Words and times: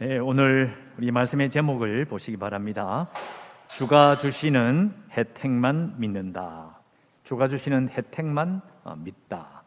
네, 0.00 0.16
오늘 0.18 0.76
우리 0.96 1.10
말씀의 1.10 1.50
제목을 1.50 2.04
보시기 2.04 2.36
바랍니다. 2.36 3.10
주가 3.66 4.14
주시는 4.14 4.94
혜택만 5.10 5.98
믿는다. 5.98 6.78
주가 7.24 7.48
주시는 7.48 7.88
혜택만 7.88 8.62
어, 8.84 8.94
믿다. 8.94 9.64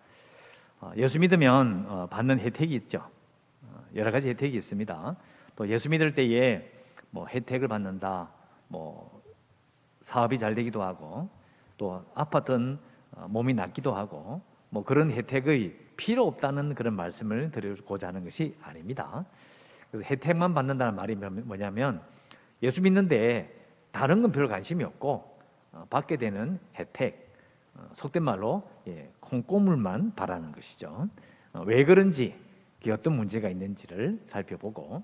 어, 0.80 0.94
예수 0.96 1.20
믿으면 1.20 1.86
어, 1.90 2.08
받는 2.10 2.40
혜택이 2.40 2.74
있죠. 2.76 3.06
여러 3.94 4.10
가지 4.10 4.30
혜택이 4.30 4.56
있습니다. 4.56 5.18
또 5.58 5.68
예수 5.68 5.90
믿을 5.90 6.14
때에 6.14 6.66
뭐 7.10 7.28
혜택을 7.28 7.68
받는다. 7.68 8.30
뭐 8.70 9.22
사업이 10.00 10.40
잘 10.40 10.56
되기도 10.56 10.82
하고 10.82 11.28
또 11.76 12.06
아팠던 12.16 12.80
몸이 13.28 13.54
낫기도 13.54 13.94
하고 13.94 14.42
뭐 14.70 14.86
그런 14.86 15.12
혜택의 15.12 15.78
필요 15.98 16.26
없다는 16.26 16.74
그런 16.74 16.94
말씀을 16.94 17.52
드리고자 17.52 18.08
하는 18.08 18.24
것이 18.24 18.56
아닙니다. 18.62 19.26
그래서 19.92 20.06
혜택만 20.10 20.54
받는다는 20.54 20.96
말이 20.96 21.16
뭐냐면 21.16 22.02
예수 22.64 22.82
믿는데 22.82 23.54
다른 23.92 24.22
건 24.22 24.32
별 24.32 24.48
관심이 24.48 24.84
없고 24.84 25.40
어, 25.74 25.86
받게 25.90 26.18
되는 26.18 26.60
혜택 26.76 27.30
어, 27.76 27.90
속된 27.94 28.24
말로 28.24 28.64
예, 28.88 29.10
콩고물만 29.20 30.16
바라는 30.16 30.52
것이죠. 30.54 31.08
어, 31.54 31.64
왜 31.66 31.84
그런지 31.84 32.36
어떤 32.90 33.16
문제가 33.16 33.50
있는지를 33.50 34.20
살펴보고 34.26 35.04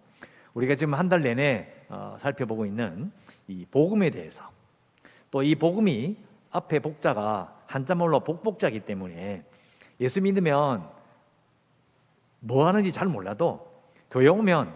우리가 0.54 0.76
지금 0.76 0.96
한 0.96 1.10
달 1.10 1.22
내내 1.22 1.72
살펴보고 2.18 2.66
있는 2.66 3.12
이 3.48 3.66
복음에 3.70 4.10
대해서 4.10 4.50
또 5.30 5.44
이 5.44 5.54
복음이 5.54 6.18
앞에 6.50 6.80
복자가 6.80 7.62
한자말로 7.68 8.22
복복자기 8.22 8.80
때문에 8.80 9.44
예수 10.00 10.22
믿으면 10.22 10.90
뭐 12.40 12.66
하는지 12.66 12.92
잘 12.92 13.08
몰라도 13.08 13.77
교회 14.10 14.28
오면 14.28 14.74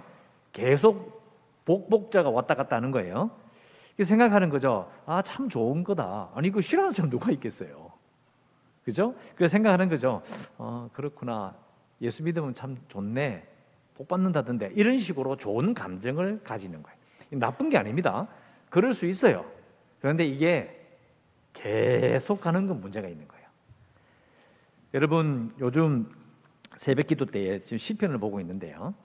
계속 0.51 1.21
복복자가 1.65 2.29
왔다 2.29 2.55
갔다 2.55 2.75
하는 2.75 2.91
거예요. 2.91 3.31
생각하는 4.01 4.49
거죠. 4.49 4.91
아, 5.05 5.21
참 5.21 5.47
좋은 5.47 5.83
거다. 5.83 6.31
아니, 6.33 6.49
그 6.49 6.61
싫어하는 6.61 6.91
사람 6.91 7.09
누가 7.11 7.31
있겠어요? 7.31 7.91
그죠? 8.83 9.13
그래서 9.35 9.51
생각하는 9.51 9.89
거죠. 9.89 10.23
어, 10.57 10.89
그렇구나. 10.93 11.55
예수 12.01 12.23
믿으면 12.23 12.53
참 12.53 12.77
좋네. 12.87 13.47
복 13.93 14.07
받는다던데. 14.07 14.71
이런 14.75 14.97
식으로 14.97 15.37
좋은 15.37 15.73
감정을 15.73 16.41
가지는 16.43 16.81
거예요. 16.81 16.97
나쁜 17.31 17.69
게 17.69 17.77
아닙니다. 17.77 18.27
그럴 18.69 18.93
수 18.93 19.05
있어요. 19.05 19.45
그런데 19.99 20.25
이게 20.25 20.77
계속 21.53 22.41
가는 22.41 22.65
건 22.65 22.81
문제가 22.81 23.07
있는 23.07 23.27
거예요. 23.27 23.45
여러분, 24.93 25.53
요즘 25.59 26.11
새벽 26.75 27.07
기도 27.07 27.25
때에 27.25 27.59
지금 27.59 27.77
시편을 27.77 28.17
보고 28.17 28.39
있는데요. 28.39 28.95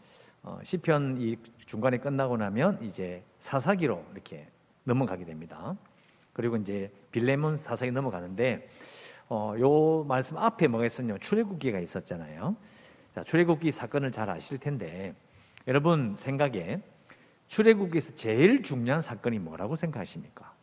어, 0.46 0.60
시편 0.62 1.20
이 1.20 1.36
중간에 1.66 1.98
끝나고 1.98 2.36
나면 2.36 2.80
이제 2.80 3.24
사사기로 3.40 4.04
이렇게 4.12 4.46
넘어가게 4.84 5.24
됩니다. 5.24 5.76
그리고 6.32 6.56
이제 6.56 6.92
빌레몬 7.10 7.56
사사기 7.56 7.90
넘어가는데 7.90 8.68
어, 9.28 9.54
요 9.58 10.04
말씀 10.04 10.38
앞에 10.38 10.68
뭐가 10.68 10.86
있었냐면 10.86 11.18
출애굽기가 11.18 11.80
있었잖아요. 11.80 12.54
자, 13.12 13.24
출애굽기 13.24 13.72
사건을 13.72 14.12
잘 14.12 14.30
아실 14.30 14.58
텐데 14.58 15.16
여러분 15.66 16.14
생각에 16.16 16.80
출애굽기에서 17.48 18.14
제일 18.14 18.62
중요한 18.62 19.00
사건이 19.00 19.40
뭐라고 19.40 19.74
생각하십니까? 19.74 20.54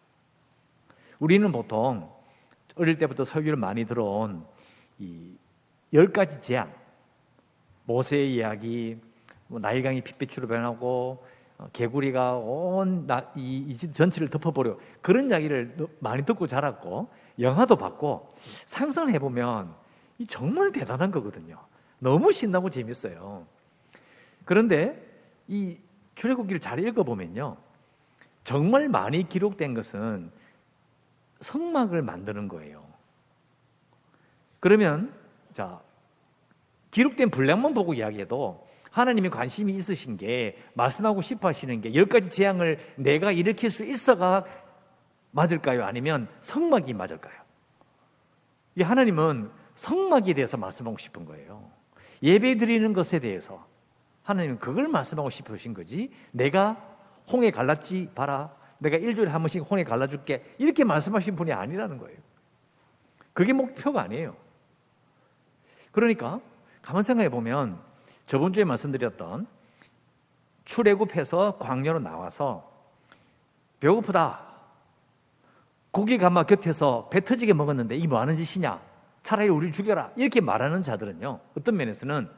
우리는 1.19 1.51
보통 1.51 2.09
어릴 2.75 2.97
때부터 2.97 3.25
설교를 3.25 3.57
많이 3.57 3.85
들어온 3.85 4.45
이 4.97 5.35
열 5.93 6.11
가지 6.11 6.41
재앙, 6.41 6.73
모세의 7.85 8.33
이야기, 8.33 8.97
뭐 8.99 9.12
나일강이 9.59 10.01
핏빛으로 10.01 10.47
변하고 10.47 11.25
어, 11.57 11.67
개구리가 11.73 12.37
온 12.37 13.07
이 13.35 13.77
전체를 13.77 14.29
덮어버려 14.29 14.77
그런 15.01 15.29
이야기를 15.29 15.75
많이 15.99 16.23
듣고 16.23 16.47
자랐고 16.47 17.09
영화도 17.39 17.75
봤고 17.75 18.35
상상해 18.65 19.19
보면 19.19 19.73
이 20.19 20.27
정말 20.27 20.71
대단한 20.71 21.11
거거든요. 21.11 21.57
너무 21.99 22.31
신나고 22.31 22.69
재밌어요. 22.69 23.45
그런데 24.45 25.01
이 25.47 25.77
출애굽기를 26.15 26.59
잘 26.59 26.79
읽어보면요, 26.79 27.57
정말 28.43 28.89
많이 28.89 29.27
기록된 29.27 29.73
것은 29.73 30.31
성막을 31.39 32.01
만드는 32.01 32.47
거예요. 32.47 32.83
그러면 34.59 35.13
자 35.51 35.81
기록된 36.91 37.31
분량만 37.31 37.73
보고 37.73 37.93
이야기해도 37.93 38.62
하나님이 38.93 39.29
관심이 39.31 39.73
있으신 39.73 40.17
게 40.17 40.55
말씀하고 40.75 41.23
싶어 41.23 41.47
하시는 41.47 41.81
게 41.81 41.95
열 41.95 42.05
가지 42.05 42.29
재앙을 42.29 42.77
내가 42.95 43.31
일으킬 43.31 43.71
수 43.71 43.83
있어가 43.83 44.45
맞을까요? 45.31 45.83
아니면 45.83 46.27
성막이 46.43 46.93
맞을까요? 46.93 47.33
이 48.75 48.83
하나님은 48.83 49.49
성막에 49.73 50.35
대해서 50.35 50.57
말씀하고 50.57 50.99
싶은 50.99 51.25
거예요. 51.25 51.71
예배 52.21 52.55
드리는 52.57 52.93
것에 52.93 53.17
대해서 53.17 53.65
하나님은 54.21 54.59
그걸 54.59 54.87
말씀하고 54.87 55.31
싶으신 55.31 55.73
거지. 55.73 56.11
내가 56.31 56.77
홍해 57.31 57.49
갈랐지 57.49 58.11
봐라. 58.13 58.55
내가 58.77 58.97
일주일에 58.97 59.31
한 59.31 59.41
번씩 59.41 59.63
홍해 59.69 59.83
갈라줄게. 59.83 60.55
이렇게 60.59 60.83
말씀하신 60.83 61.35
분이 61.35 61.51
아니라는 61.51 61.97
거예요. 61.97 62.19
그게 63.33 63.53
목표가 63.53 64.03
아니에요. 64.03 64.35
그러니까 65.91 66.39
가만 66.83 67.01
생각해 67.01 67.29
보면 67.29 67.91
저번 68.25 68.53
주에 68.53 68.63
말씀드렸던 68.63 69.47
출애굽해서 70.65 71.57
광야로 71.59 71.99
나와서 71.99 72.71
배고프다. 73.79 74.39
고기 75.91 76.17
가마 76.17 76.43
곁에서 76.43 77.09
배 77.09 77.21
터지게 77.21 77.53
먹었는데 77.53 77.95
이게 77.97 78.07
뭐 78.07 78.19
하는 78.19 78.35
짓이냐? 78.35 78.81
차라리 79.21 79.49
우리를 79.49 79.73
죽여라. 79.73 80.11
이렇게 80.15 80.41
말하는 80.41 80.83
자들은요. 80.83 81.39
어떤 81.57 81.77
면에서는 81.77 82.29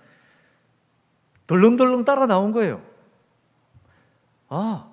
덜렁덜렁 1.48 2.04
따라 2.04 2.26
나온 2.26 2.52
거예요. 2.52 2.82
아, 4.50 4.92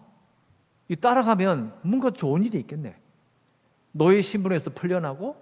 이 0.89 0.97
따라가면 0.97 1.79
뭔가 1.83 2.11
좋은 2.11 2.45
일이 2.45 2.59
있겠네. 2.61 2.97
노예 3.93 4.23
신분에서 4.23 4.71
풀려나고 4.71 5.41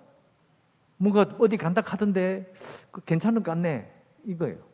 뭔가 0.97 1.27
어디 1.39 1.57
간다 1.57 1.83
하던데 1.85 2.53
그 2.91 3.01
괜찮은 3.03 3.43
것 3.43 3.51
같네. 3.51 3.93
이거예요. 4.25 4.70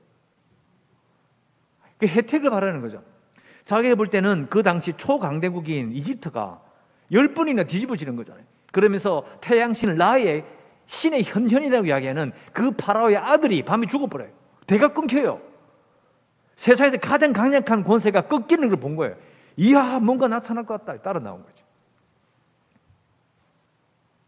그 1.99 2.07
혜택을 2.07 2.51
바라는 2.51 2.81
거죠. 2.81 3.03
자기가 3.65 3.95
볼 3.97 4.09
때는 4.09 4.47
그 4.49 4.63
당시 4.63 4.93
초강대국인 4.93 5.93
이집트가 5.93 6.61
열 7.13 7.35
번이나 7.35 7.65
뒤집어지는 7.65 8.17
거잖아요. 8.17 8.45
그러면서 8.73 9.25
태양신 9.41 9.95
라의 9.95 10.45
신의 10.87 11.25
현현이라고 11.25 11.87
이야기하는 11.87 12.33
그 12.53 12.71
파라오의 12.73 13.17
아들이 13.17 13.63
밤에 13.63 13.87
죽어버려요. 13.87 14.31
대가 14.67 14.89
끊겨요. 14.93 15.41
세상에서 16.57 16.97
가장 16.99 17.33
강력한 17.33 17.85
권세가 17.85 18.29
꺾이는 18.29 18.69
걸 18.69 18.79
본 18.79 18.97
거예요. 18.97 19.17
이야, 19.57 19.99
뭔가 20.01 20.29
나타날 20.29 20.65
것 20.67 20.85
같다. 20.85 21.01
따라 21.03 21.19
나온 21.19 21.43
거죠. 21.43 21.65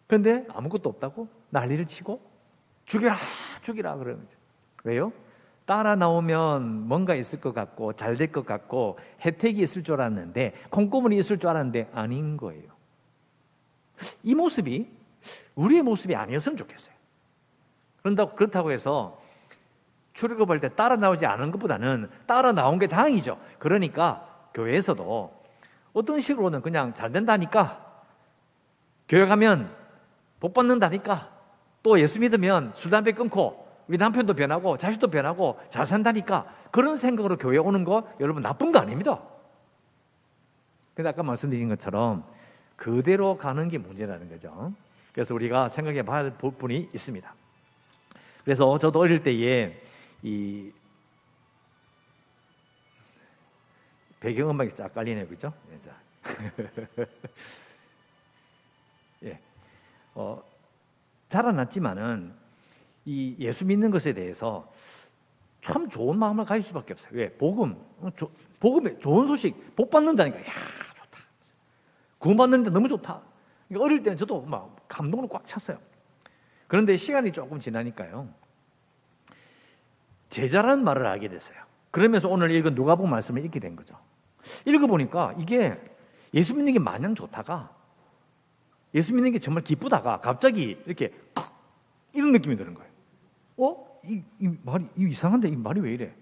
그런데 0.07 0.47
아무것도 0.49 0.89
없다고 0.89 1.29
난리를 1.51 1.85
치고 1.87 2.21
죽여라, 2.87 3.19
죽이라 3.61 3.97
그러는 3.97 4.21
거죠. 4.23 4.39
왜요? 4.85 5.13
따라 5.69 5.97
나오면 5.97 6.89
뭔가 6.89 7.15
있을 7.15 7.43
것 7.43 7.53
같고 7.53 7.93
잘 7.93 8.17
될 8.17 8.33
것 8.33 8.47
같고 8.47 8.99
혜택이 9.21 9.61
있을 9.61 9.85
줄 9.85 10.01
알았는데 10.01 10.55
콩고물이 10.71 11.19
있을 11.19 11.39
줄 11.39 11.51
알았는데 11.51 11.91
아닌 11.93 12.39
거예요. 12.39 12.71
이 14.23 14.35
모습이 14.35 14.89
우리의 15.57 15.83
모습이 15.83 16.15
아니었으면 16.15 16.57
좋겠어요. 16.57 16.95
그런다고 18.01 18.35
그렇다고 18.35 18.73
해서 18.73 19.21
출애굽할 20.15 20.61
때 20.61 20.71
따라 20.75 20.97
나오지 20.97 21.27
않은 21.27 21.51
것보다는 21.51 22.09
따라 22.27 22.53
나온 22.53 22.79
게 22.79 22.87
다행이죠. 22.87 23.39
그러니까 23.59 24.27
교회에서도 24.55 25.39
어떤 25.93 26.21
식으로는 26.21 26.63
그냥 26.63 26.95
잘 26.95 27.13
된다니까 27.13 27.85
교회 29.07 29.27
가면 29.27 29.71
복 30.41 30.55
받는다니까 30.55 31.31
또 31.83 32.01
예수 32.01 32.19
믿으면 32.19 32.73
술 32.75 32.91
담배 32.91 33.13
끊고 33.13 33.68
우리 33.89 33.97
남편도 33.97 34.35
변하고 34.35 34.77
자식도 34.77 35.09
변하고 35.09 35.59
잘 35.71 35.87
산다니까 35.87 36.47
그런 36.71 36.97
생각으로 36.97 37.37
교회 37.39 37.57
오는 37.57 37.85
거 37.85 38.07
여러분 38.21 38.43
나쁜 38.43 38.71
거 38.71 38.79
아닙니다. 38.79 39.21
근데 40.95 41.09
아까 41.09 41.23
말씀드린 41.23 41.69
것처럼 41.69 42.25
그대로 42.77 43.37
가는 43.37 43.69
게 43.69 43.79
문제라는 43.79 44.29
거죠. 44.29 44.73
그래서 45.13 45.35
우리가 45.35 45.69
생각해 45.69 46.03
봐야 46.03 46.19
할 46.19 46.31
부분이 46.31 46.91
있습니다. 46.93 47.35
그래서 48.45 48.79
저도 48.79 49.01
어릴 49.01 49.23
때에 49.23 49.81
이 50.23 50.71
배경음악이 54.21 54.75
쫙 54.77 54.93
깔리네요, 54.93 55.29
그죠? 55.29 55.53
예, 55.71 55.79
예. 59.29 59.41
어, 60.15 60.43
자라났지만은 61.29 62.35
이 63.09 63.35
예수 63.39 63.65
믿는 63.65 63.91
것에 63.91 64.13
대해서 64.13 64.71
참 65.63 65.89
좋은 65.89 66.19
마음을 66.19 66.45
가질 66.45 66.63
수밖에 66.63 66.93
없어요. 66.93 67.11
왜? 67.15 67.31
복음. 67.31 67.83
복음에 68.61 68.99
좋은 68.99 69.27
소식, 69.27 69.75
복 69.75 69.89
받는다니까. 69.89 70.39
야, 70.39 70.45
좋다. 70.95 71.25
구원받는데 72.19 72.69
너무 72.69 72.87
좋다. 72.87 73.23
그러니까 73.67 73.85
어릴 73.85 74.03
때는 74.03 74.19
저도 74.19 74.43
막 74.43 74.77
감동으로 74.89 75.27
꽉 75.29 75.47
찼어요. 75.47 75.79
그런데 76.67 76.99
시간이 76.99 77.33
조금 77.33 77.59
지나니까요. 77.59 78.29
제자라는 80.29 80.85
말을 80.85 81.07
알게 81.07 81.29
됐어요. 81.29 81.57
그러면서 81.91 82.29
오늘 82.29 82.51
읽은 82.51 82.75
누가복음 82.75 83.11
말씀을 83.11 83.43
읽게 83.47 83.59
된 83.59 83.75
거죠. 83.75 83.97
읽어보니까 84.67 85.35
이게 85.39 85.81
예수 86.35 86.55
믿는 86.55 86.75
게 86.75 86.79
마냥 86.79 87.15
좋다가 87.15 87.75
예수 88.95 89.15
믿는 89.15 89.33
게 89.33 89.39
정말 89.39 89.65
기쁘다가 89.65 90.21
갑자기 90.21 90.79
이렇게 90.85 91.11
이런 92.13 92.33
느낌이 92.33 92.55
드는 92.55 92.75
거예요. 92.75 92.88
어? 93.59 94.01
이, 94.05 94.23
이 94.39 94.57
말이 94.63 94.87
이 94.97 95.09
이상한데 95.11 95.49
이 95.49 95.57
말이 95.57 95.81
왜 95.81 95.93
이래? 95.93 96.15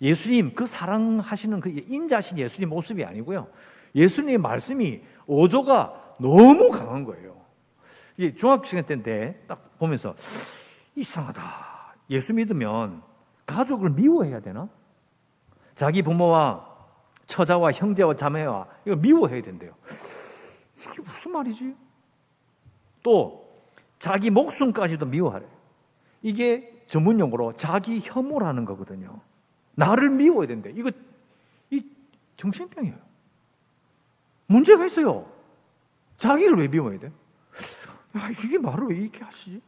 예수님 0.00 0.54
그 0.54 0.66
사랑하시는 0.66 1.60
그 1.60 1.70
인자신 1.88 2.38
예수님 2.38 2.68
모습이 2.68 3.04
아니고요. 3.04 3.48
예수님의 3.94 4.38
말씀이 4.38 5.02
어조가 5.26 6.16
너무 6.18 6.70
강한 6.70 7.04
거예요. 7.04 7.36
이게 8.16 8.34
중학교 8.34 8.82
때인데 8.82 9.44
딱 9.46 9.78
보면서 9.78 10.14
이상하다. 10.94 11.42
예수 12.10 12.34
믿으면 12.34 13.02
가족을 13.46 13.90
미워해야 13.90 14.40
되나? 14.40 14.68
자기 15.74 16.02
부모와 16.02 16.66
처자와 17.26 17.72
형제와 17.72 18.16
자매와 18.16 18.66
이거 18.84 18.96
미워해야 18.96 19.42
된대요. 19.42 19.72
이게 20.76 21.02
무슨 21.02 21.32
말이지? 21.32 21.76
또 23.02 23.62
자기 23.98 24.30
목숨까지도 24.30 25.06
미워하래. 25.06 25.46
이게 26.22 26.82
전문 26.88 27.20
용어로 27.20 27.54
자기 27.54 28.00
혐오라는 28.02 28.64
거거든요. 28.64 29.20
나를 29.74 30.10
미워야 30.10 30.46
된대. 30.46 30.72
이거 30.74 30.90
이 31.70 31.82
정신병이에요. 32.36 32.96
문제가 34.46 34.86
있어요. 34.86 35.30
자기를 36.16 36.56
왜 36.56 36.68
미워야 36.68 36.98
돼? 36.98 37.06
야, 38.16 38.30
이게 38.44 38.58
말을 38.58 38.88
왜 38.88 38.96
이렇게 38.96 39.22
하시지? 39.22 39.60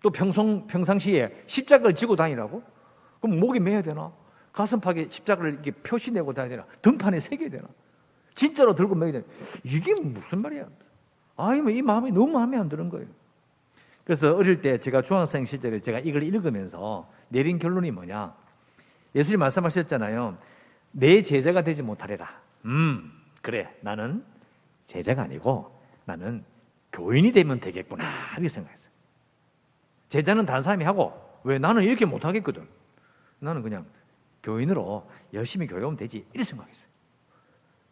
또 0.00 0.10
평상, 0.10 0.66
평상시에 0.66 1.44
십자가를 1.46 1.94
지고 1.94 2.16
다니라고? 2.16 2.62
그럼 3.20 3.40
목에 3.40 3.58
매야 3.58 3.82
되나? 3.82 4.12
가슴팍에 4.52 5.08
십자가를 5.10 5.54
이렇게 5.54 5.70
표시내고 5.72 6.32
다녀야 6.32 6.50
되나? 6.50 6.66
등판에 6.80 7.20
새겨야 7.20 7.50
되나? 7.50 7.68
진짜로 8.34 8.74
들고 8.74 8.94
매야 8.94 9.12
되나? 9.12 9.24
이게 9.64 9.94
무슨 10.00 10.42
말이야? 10.42 10.68
아이, 11.36 11.58
이 11.58 11.82
마음이 11.82 12.12
너무 12.12 12.32
마음에 12.32 12.56
안 12.56 12.68
드는 12.68 12.88
거예요. 12.88 13.08
그래서 14.04 14.34
어릴 14.36 14.60
때 14.60 14.78
제가 14.78 15.02
중학생 15.02 15.44
시절에 15.44 15.80
제가 15.80 15.98
이걸 16.00 16.22
읽으면서 16.22 17.10
내린 17.28 17.58
결론이 17.58 17.90
뭐냐? 17.90 18.34
예수님 19.14 19.40
말씀하셨잖아요. 19.40 20.36
내 20.92 21.22
제자가 21.22 21.62
되지 21.62 21.82
못하리라. 21.82 22.40
음, 22.66 23.10
그래. 23.42 23.74
나는 23.80 24.24
제자가 24.84 25.22
아니고 25.22 25.74
나는 26.04 26.44
교인이 26.92 27.32
되면 27.32 27.60
되겠구나. 27.60 28.04
이렇게 28.34 28.48
생각했어요. 28.48 28.90
제자는 30.10 30.44
다른 30.44 30.62
사람이 30.62 30.84
하고 30.84 31.12
왜 31.42 31.58
나는 31.58 31.82
이렇게 31.82 32.04
못하겠거든. 32.04 32.66
나는 33.40 33.62
그냥 33.62 33.86
교인으로 34.42 35.08
열심히 35.32 35.66
교육하면 35.66 35.96
되지. 35.96 36.26
이렇게 36.32 36.44
생각했어요. 36.44 36.84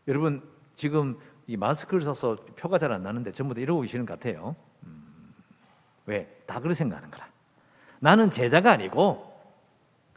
여러분, 0.08 0.42
지금 0.74 1.18
이 1.46 1.56
마스크를 1.56 2.02
써서 2.02 2.36
표가 2.56 2.78
잘 2.78 2.92
안 2.92 3.02
나는데 3.02 3.32
전부 3.32 3.54
다 3.54 3.60
이러고 3.60 3.80
계시는 3.80 4.04
것 4.06 4.18
같아요. 4.18 4.54
음, 6.04 6.10
왜? 6.10 6.42
다 6.46 6.58
그렇게 6.60 6.74
생각하는 6.74 7.10
거라. 7.10 7.28
나는 8.00 8.30
제자가 8.30 8.72
아니고, 8.72 9.32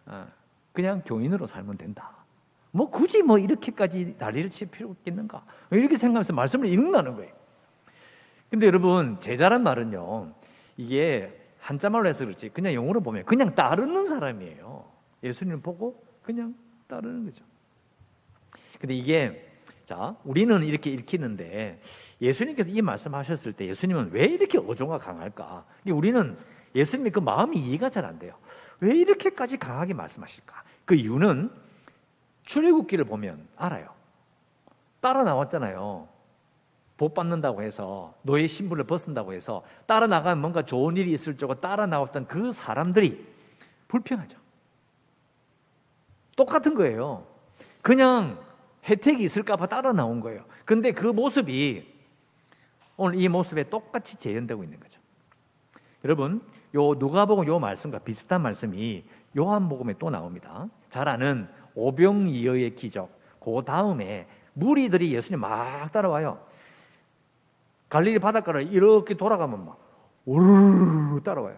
어, 0.05 0.27
그냥 0.73 1.01
교인으로 1.05 1.47
살면 1.47 1.77
된다. 1.77 2.11
뭐 2.71 2.89
굳이 2.89 3.21
뭐 3.21 3.37
이렇게까지 3.37 4.15
난리를 4.17 4.49
칠 4.49 4.67
필요 4.67 4.91
있겠는가? 4.91 5.45
이렇게 5.71 5.95
생각하면서 5.95 6.33
말씀을 6.33 6.67
읽는다는 6.67 7.15
거예요. 7.15 7.33
근데 8.49 8.67
여러분, 8.67 9.17
제자란 9.19 9.63
말은요, 9.63 10.33
이게 10.77 11.41
한자말로 11.59 12.07
해서 12.07 12.25
그렇지, 12.25 12.49
그냥 12.49 12.73
영어로 12.73 13.01
보면 13.01 13.25
그냥 13.25 13.55
따르는 13.55 14.05
사람이에요. 14.05 14.85
예수님을 15.23 15.61
보고 15.61 16.03
그냥 16.21 16.53
따르는 16.87 17.25
거죠. 17.25 17.43
근데 18.79 18.93
이게, 18.93 19.54
자, 19.85 20.15
우리는 20.23 20.63
이렇게 20.63 20.89
읽히는데, 20.89 21.79
예수님께서 22.19 22.71
이 22.71 22.81
말씀 22.81 23.13
하셨을 23.13 23.53
때 23.53 23.67
예수님은 23.67 24.09
왜 24.11 24.25
이렇게 24.25 24.57
어조가 24.57 24.97
강할까? 24.97 25.63
우리는 25.85 26.35
예수님의 26.73 27.11
그 27.11 27.19
마음이 27.19 27.57
이해가 27.57 27.89
잘 27.89 28.03
안 28.03 28.17
돼요. 28.17 28.35
왜 28.79 28.95
이렇게까지 28.95 29.57
강하게 29.57 29.93
말씀하실까? 29.93 30.63
그 30.85 30.95
이유는 30.95 31.51
출애굽기를 32.43 33.05
보면 33.05 33.47
알아요. 33.55 33.93
따라 34.99 35.23
나왔잖아요. 35.23 36.07
복 36.97 37.13
받는다고 37.13 37.61
해서 37.61 38.15
노예 38.23 38.47
신분을 38.47 38.85
벗는다고 38.85 39.33
해서 39.33 39.63
따라 39.85 40.07
나가면 40.07 40.41
뭔가 40.41 40.63
좋은 40.63 40.97
일이 40.97 41.11
있을 41.11 41.37
줄 41.37 41.45
알고 41.49 41.61
따라 41.61 41.85
나왔던 41.85 42.27
그 42.27 42.51
사람들이 42.51 43.25
불평하죠. 43.87 44.37
똑같은 46.35 46.73
거예요. 46.73 47.27
그냥 47.81 48.44
혜택이 48.87 49.23
있을까봐 49.23 49.67
따라 49.67 49.91
나온 49.91 50.19
거예요. 50.19 50.45
근데 50.63 50.91
그 50.91 51.07
모습이 51.07 51.93
오늘 52.97 53.19
이 53.19 53.27
모습에 53.27 53.69
똑같이 53.69 54.17
재현되고 54.17 54.63
있는 54.63 54.79
거죠. 54.79 55.01
여러분, 56.03 56.41
요 56.75 56.93
누가복음 56.93 57.47
요 57.47 57.59
말씀과 57.59 57.99
비슷한 57.99 58.41
말씀이 58.41 59.03
요한복음에 59.37 59.95
또 59.97 60.09
나옵니다. 60.09 60.67
잘 60.89 61.07
아는 61.07 61.47
오병이어의 61.73 62.75
기적. 62.75 63.09
그 63.39 63.61
다음에 63.65 64.27
무리들이 64.53 65.13
예수님 65.13 65.41
막 65.41 65.91
따라와요. 65.91 66.39
갈릴리 67.89 68.19
바닷가를 68.19 68.73
이렇게 68.73 69.15
돌아가면 69.15 69.65
막 69.65 69.79
우르르 70.25 71.21
따라와요. 71.23 71.57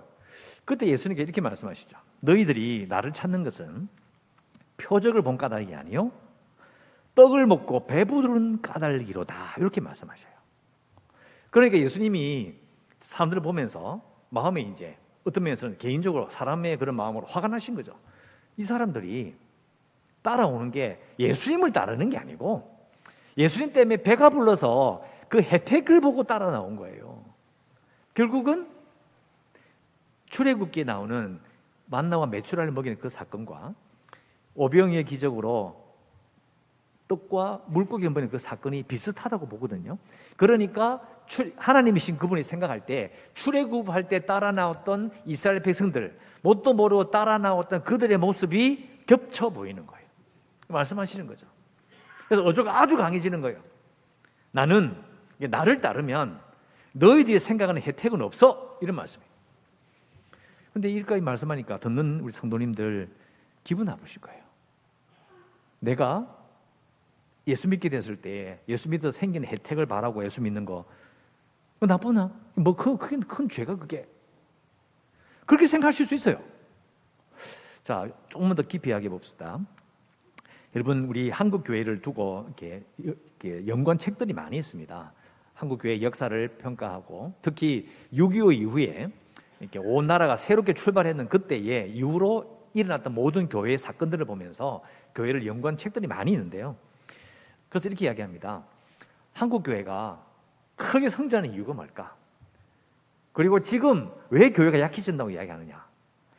그때 0.65 0.87
예수님께 0.87 1.23
이렇게 1.23 1.39
말씀하시죠. 1.39 1.97
너희들이 2.19 2.87
나를 2.89 3.13
찾는 3.13 3.43
것은 3.43 3.87
표적을 4.77 5.21
본 5.21 5.37
까닭이 5.37 5.73
아니요 5.73 6.11
떡을 7.17 7.47
먹고 7.47 7.87
배부른 7.87 8.61
까닭이로다. 8.61 9.55
이렇게 9.57 9.81
말씀하셔요. 9.81 10.31
그러니까 11.49 11.79
예수님이 11.79 12.53
사람들을 12.99 13.41
보면서 13.41 14.03
마음에 14.29 14.61
이제 14.61 14.95
어떤 15.23 15.43
면에서는 15.45 15.79
개인적으로 15.79 16.29
사람의 16.29 16.77
그런 16.77 16.95
마음으로 16.95 17.25
화가 17.25 17.47
나신 17.47 17.73
거죠. 17.73 17.97
이 18.55 18.63
사람들이 18.63 19.35
따라오는 20.21 20.69
게 20.69 21.01
예수님을 21.17 21.71
따르는 21.71 22.11
게 22.11 22.17
아니고 22.17 22.87
예수님 23.35 23.73
때문에 23.73 24.03
배가 24.03 24.29
불러서 24.29 25.03
그 25.27 25.41
혜택을 25.41 26.01
보고 26.01 26.23
따라 26.23 26.51
나온 26.51 26.75
거예요. 26.75 27.25
결국은 28.13 28.69
출애굽기에 30.27 30.83
나오는 30.83 31.39
만나와 31.87 32.27
메추라를 32.27 32.71
먹이는 32.71 32.99
그 32.99 33.09
사건과 33.09 33.73
오병이의 34.53 35.05
기적으로 35.05 35.86
떡과 37.07 37.63
물고기를 37.67 38.09
먹이는 38.11 38.29
그 38.29 38.37
사건이 38.37 38.83
비슷하다고 38.83 39.47
보거든요. 39.47 39.97
그러니까 40.35 41.01
하나님이신 41.57 42.17
그분이 42.17 42.43
생각할 42.43 42.85
때 42.85 43.13
출애굽할 43.33 44.07
때 44.07 44.19
따라 44.19 44.51
나왔던 44.51 45.11
이스라엘 45.25 45.61
백성들 45.61 46.17
뭣도 46.41 46.73
모르고 46.73 47.11
따라 47.11 47.37
나왔던 47.37 47.83
그들의 47.83 48.17
모습이 48.17 49.01
겹쳐 49.07 49.49
보이는 49.49 49.85
거예요. 49.85 50.07
말씀하시는 50.67 51.27
거죠. 51.27 51.47
그래서 52.27 52.43
어조가 52.43 52.81
아주 52.81 52.97
강해지는 52.97 53.41
거예요. 53.41 53.61
나는 54.51 55.01
나를 55.37 55.81
따르면 55.81 56.39
너희들이 56.91 57.39
생각하는 57.39 57.81
혜택은 57.81 58.21
없어. 58.21 58.77
이런 58.81 58.95
말씀이에요. 58.95 59.31
근데 60.73 60.89
이렇게 60.89 61.19
말씀하니까 61.19 61.79
듣는 61.79 62.19
우리 62.21 62.31
성도님들 62.31 63.09
기분 63.63 63.85
나쁘실 63.85 64.21
거예요. 64.21 64.43
내가 65.79 66.36
예수 67.47 67.67
믿게 67.67 67.89
됐을 67.89 68.17
때 68.17 68.59
예수 68.67 68.89
믿어 68.89 69.09
생긴 69.09 69.45
혜택을 69.45 69.85
바라고 69.85 70.23
예수 70.25 70.41
믿는 70.41 70.65
거 70.65 70.85
나쁘나? 71.79 72.31
뭐 72.55 72.75
그, 72.75 72.97
그게 72.97 73.17
큰 73.27 73.47
죄가 73.47 73.77
그게. 73.77 74.07
그렇게 75.45 75.65
생각하실 75.67 76.05
수 76.05 76.15
있어요. 76.15 76.41
자, 77.83 78.09
조금만 78.27 78.55
더 78.55 78.63
깊이 78.63 78.89
이야기해 78.89 79.09
봅시다. 79.09 79.59
여러분, 80.75 81.05
우리 81.05 81.29
한국 81.29 81.63
교회를 81.63 82.01
두고 82.01 82.45
이렇게, 82.47 82.83
이렇게 82.97 83.67
연관 83.67 83.97
책들이 83.97 84.33
많이 84.33 84.57
있습니다. 84.57 85.13
한국 85.53 85.81
교회 85.81 86.01
역사를 86.01 86.47
평가하고 86.57 87.33
특히 87.41 87.87
6.25 88.13 88.53
이후에 88.55 89.09
이렇게 89.59 89.79
온 89.79 90.05
나라가 90.05 90.35
새롭게 90.35 90.73
출발했는 90.73 91.29
그때에 91.29 91.87
이후로 91.87 92.67
일어났던 92.73 93.13
모든 93.13 93.49
교회의 93.49 93.77
사건들을 93.77 94.25
보면서 94.25 94.83
교회를 95.15 95.47
연구한 95.47 95.77
책들이 95.77 96.05
많이 96.05 96.31
있는데요. 96.31 96.75
그래서 97.77 97.89
이렇게 97.89 98.05
이야기합니다. 98.05 98.63
한국 99.33 99.61
교회가 99.61 100.19
크게 100.75 101.09
성장하는 101.09 101.53
이유가 101.53 101.73
뭘까? 101.73 102.15
그리고 103.33 103.59
지금 103.59 104.11
왜 104.31 104.51
교회가 104.51 104.79
약해진다고 104.79 105.29
이야기하느냐? 105.29 105.85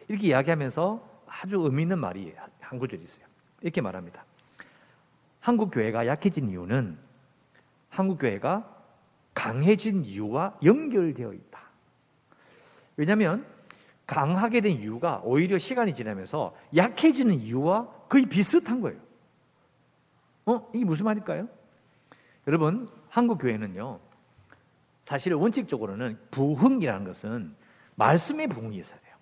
이렇게 0.09 0.26
이야기하면서 0.26 1.23
아주 1.28 1.61
의미 1.61 1.83
있는 1.83 2.00
말이 2.00 2.35
한 2.59 2.78
구절이 2.80 3.04
있어요. 3.04 3.25
이렇게 3.61 3.80
말합니다. 3.80 4.25
한국 5.38 5.71
교회가 5.71 6.09
약해진 6.09 6.49
이유는 6.49 6.99
한국 7.88 8.18
교회가 8.18 8.68
강해진 9.33 10.04
이유와 10.04 10.59
연결되어 10.64 11.35
있다. 11.35 11.61
왜냐하면 12.97 13.47
강하게 14.07 14.61
된 14.61 14.73
이유가 14.73 15.21
오히려 15.23 15.57
시간이 15.57 15.95
지나면서 15.95 16.57
약해지는 16.75 17.38
이유와 17.38 17.87
거의 18.09 18.26
비슷한 18.26 18.80
거예요. 18.80 19.08
어? 20.49 20.71
이게 20.75 20.85
무슨 20.85 21.05
말일까요? 21.05 21.47
여러분, 22.47 22.88
한국 23.11 23.38
교회는요, 23.38 24.00
사실 25.02 25.35
원칙적으로는 25.35 26.19
부흥이라는 26.31 27.07
것은 27.07 27.55
말씀의 27.97 28.47
부흥이 28.47 28.76
있어야 28.78 28.99
돼요. 29.00 29.14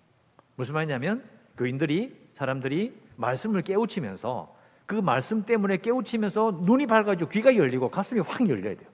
무슨 0.55 0.73
말이냐면, 0.75 1.23
교인들이, 1.57 2.29
사람들이 2.31 2.97
말씀을 3.17 3.61
깨우치면서 3.63 4.55
그 4.85 4.95
말씀 4.95 5.43
때문에 5.45 5.77
깨우치면서 5.77 6.61
눈이 6.63 6.87
밝아지고 6.87 7.29
귀가 7.29 7.53
열리고 7.55 7.89
가슴이 7.89 8.21
확 8.21 8.47
열려야 8.47 8.75
돼요. 8.75 8.89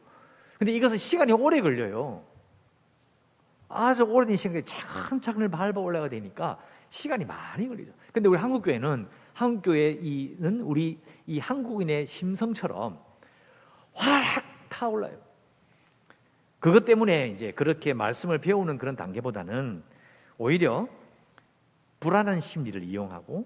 근데 0.58 0.72
이것은 0.72 0.98
시간이 0.98 1.34
오래 1.34 1.62
걸려요. 1.62 2.24
아주 3.70 4.04
오래된 4.04 4.36
시간이 4.36 4.64
차근차근 4.66 5.52
밟아 5.52 5.80
올라가 5.80 6.10
되니까 6.10 6.58
시간이 6.90 7.26
많이 7.26 7.68
걸리죠. 7.68 7.92
근데 8.12 8.30
우리 8.30 8.40
한국교회는 8.40 9.08
한국 9.34 9.64
교회는 9.64 10.62
우리 10.62 11.00
이 11.26 11.40
한국인의 11.40 12.08
심성처럼 12.08 13.00
확 13.94 14.44
타올라요. 14.70 15.18
그것 16.60 16.86
때문에 16.86 17.28
이제 17.30 17.52
그렇게 17.52 17.94
말씀을 17.94 18.38
배우는 18.38 18.78
그런 18.78 18.96
단계보다는 18.96 19.84
오히려 20.38 20.88
불안한 22.00 22.40
심리를 22.40 22.84
이용하고 22.84 23.46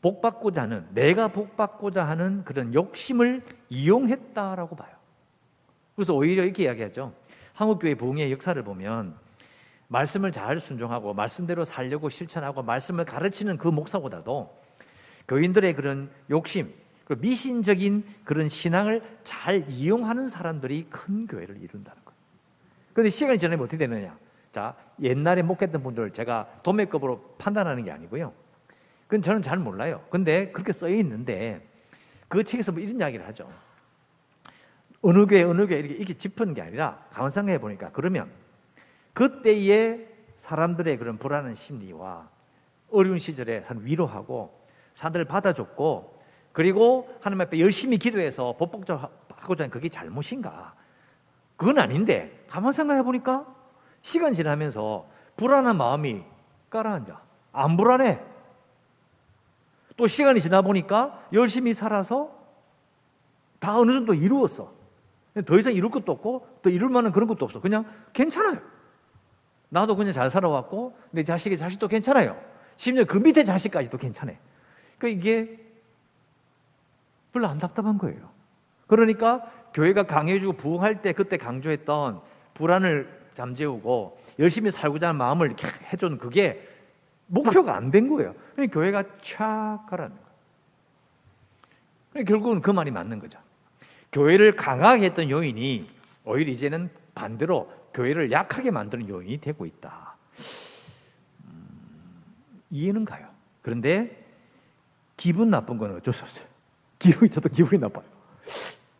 복 0.00 0.20
받고자 0.20 0.62
하는 0.62 0.86
내가 0.92 1.28
복 1.28 1.56
받고자 1.56 2.04
하는 2.04 2.44
그런 2.44 2.74
욕심을 2.74 3.42
이용했다라고 3.68 4.76
봐요. 4.76 4.94
그래서 5.94 6.14
오히려 6.14 6.44
이렇게 6.44 6.64
이야기하죠. 6.64 7.14
한국 7.52 7.78
교회 7.78 7.94
부흥의 7.94 8.32
역사를 8.32 8.60
보면 8.62 9.16
말씀을 9.92 10.32
잘 10.32 10.58
순종하고 10.58 11.12
말씀대로 11.12 11.64
살려고 11.64 12.08
실천하고 12.08 12.62
말씀을 12.62 13.04
가르치는 13.04 13.58
그 13.58 13.68
목사보다도 13.68 14.58
교인들의 15.28 15.74
그런 15.74 16.10
욕심, 16.30 16.72
미신적인 17.18 18.04
그런 18.24 18.48
신앙을 18.48 19.02
잘 19.22 19.66
이용하는 19.68 20.26
사람들이 20.26 20.86
큰 20.88 21.26
교회를 21.26 21.56
이룬다는 21.56 22.02
거예요. 22.04 22.18
그런데 22.94 23.10
시간이 23.10 23.38
지나면 23.38 23.64
어떻게 23.64 23.76
되느냐? 23.86 24.16
자, 24.50 24.74
옛날에 25.00 25.42
목했던 25.42 25.82
분들 25.82 26.12
제가 26.12 26.48
도매급으로 26.62 27.36
판단하는 27.38 27.84
게 27.84 27.90
아니고요. 27.90 28.32
그건 29.06 29.20
저는 29.20 29.42
잘 29.42 29.58
몰라요. 29.58 30.02
근데 30.08 30.50
그렇게 30.52 30.72
써 30.72 30.88
있는데 30.88 31.68
그 32.28 32.42
책에서 32.42 32.72
뭐 32.72 32.80
이런 32.80 32.98
이야기를 32.98 33.26
하죠. 33.28 33.50
어느 35.02 35.26
교회 35.26 35.42
어느 35.42 35.66
교회 35.66 35.80
이렇게, 35.80 35.94
이렇게 35.94 36.14
짚은 36.14 36.54
게 36.54 36.62
아니라 36.62 37.04
가만 37.10 37.28
생각해 37.28 37.58
보니까 37.58 37.90
그러면 37.92 38.30
그때의 39.14 40.08
사람들의 40.36 40.98
그런 40.98 41.18
불안한 41.18 41.54
심리와 41.54 42.28
어려운 42.90 43.18
시절에 43.18 43.62
산 43.62 43.84
위로하고 43.84 44.60
사들을 44.94 45.24
받아줬고 45.24 46.22
그리고 46.52 47.08
하나님 47.20 47.40
앞에 47.42 47.60
열심히 47.60 47.98
기도해서 47.98 48.56
법복하고자 48.58 49.62
하는 49.62 49.70
그게 49.70 49.88
잘못인가? 49.88 50.74
그건 51.56 51.78
아닌데 51.78 52.44
가만 52.48 52.72
생각해 52.72 53.02
보니까 53.02 53.46
시간 54.02 54.34
지나면서 54.34 55.06
불안한 55.36 55.76
마음이 55.76 56.22
깔아앉아. 56.68 57.22
안 57.52 57.76
불안해. 57.76 58.20
또 59.96 60.06
시간이 60.06 60.40
지나 60.40 60.62
보니까 60.62 61.26
열심히 61.32 61.74
살아서 61.74 62.30
다 63.58 63.78
어느 63.78 63.92
정도 63.92 64.14
이루었어. 64.14 64.72
더 65.46 65.58
이상 65.58 65.72
이룰 65.72 65.90
것도 65.90 66.12
없고 66.12 66.58
또 66.62 66.70
이룰 66.70 66.88
만한 66.88 67.12
그런 67.12 67.28
것도 67.28 67.44
없어. 67.44 67.60
그냥 67.60 67.86
괜찮아요. 68.12 68.60
나도 69.72 69.96
그냥 69.96 70.12
잘 70.12 70.28
살아왔고 70.28 70.94
내 71.12 71.24
자식의 71.24 71.56
자식도 71.56 71.88
괜찮아요. 71.88 72.38
심지어 72.76 73.04
그 73.06 73.16
밑에 73.16 73.42
자식까지도 73.42 73.96
괜찮아요. 73.96 74.36
그러니까 74.98 75.18
이게 75.18 75.58
별로 77.32 77.46
안 77.46 77.58
답답한 77.58 77.96
거예요. 77.96 78.28
그러니까 78.86 79.40
교회가 79.72 80.02
강해지고 80.02 80.52
부흥할 80.52 81.00
때 81.00 81.14
그때 81.14 81.38
강조했던 81.38 82.20
불안을 82.52 83.22
잠재우고 83.32 84.20
열심히 84.38 84.70
살고자 84.70 85.08
하는 85.08 85.18
마음을 85.18 85.46
이렇게 85.46 85.66
해준 85.90 86.18
그게 86.18 86.68
목표가 87.28 87.74
안 87.74 87.90
된 87.90 88.10
거예요. 88.10 88.34
그러니까 88.54 88.78
교회가 88.78 89.02
촥 89.22 89.86
가라는 89.86 90.14
거예요. 90.14 90.32
그러니까 92.10 92.28
결국은 92.30 92.60
그 92.60 92.70
말이 92.70 92.90
맞는 92.90 93.20
거죠. 93.20 93.38
교회를 94.12 94.56
강하게 94.56 95.06
했던 95.06 95.30
요인이 95.30 95.88
오히려 96.26 96.52
이제는 96.52 96.90
반대로 97.14 97.72
교회를 97.94 98.32
약하게 98.32 98.70
만드는 98.70 99.08
요인이 99.08 99.40
되고 99.40 99.66
있다. 99.66 100.16
음, 101.44 102.22
이해는 102.70 103.04
가요. 103.04 103.28
그런데 103.60 104.24
기분 105.16 105.50
나쁜 105.50 105.78
건 105.78 105.96
어쩔 105.96 106.12
수 106.12 106.24
없어요. 106.24 106.46
기분이 106.98 107.30
저도 107.30 107.48
기분이 107.48 107.80
나빠요. 107.80 108.04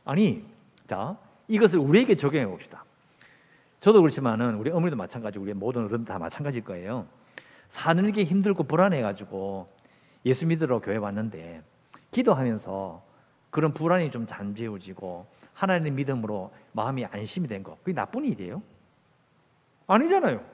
아니, 0.04 0.44
자 0.86 1.16
이것을 1.48 1.78
우리에게 1.78 2.16
적용해 2.16 2.46
봅시다. 2.46 2.84
저도 3.80 4.00
그렇지만은 4.00 4.54
우리 4.54 4.70
어머니도 4.70 4.96
마찬가지고 4.96 5.44
우리 5.44 5.54
모든 5.54 5.84
어른 5.84 6.04
다 6.04 6.18
마찬가지일 6.18 6.64
거예요. 6.64 7.06
사는 7.68 8.12
게 8.12 8.24
힘들고 8.24 8.64
불안해가지고 8.64 9.68
예수 10.26 10.46
믿으러 10.46 10.80
교회 10.80 10.96
왔는데 10.96 11.62
기도하면서 12.12 13.02
그런 13.50 13.74
불안이 13.74 14.10
좀 14.10 14.26
잠재워지고 14.26 15.26
하나님의 15.54 15.92
믿음으로 15.92 16.52
마음이 16.72 17.04
안심이 17.06 17.48
된 17.48 17.62
거. 17.62 17.76
그게 17.82 17.92
나쁜 17.92 18.24
일이에요? 18.24 18.62
아니잖아요. 19.94 20.44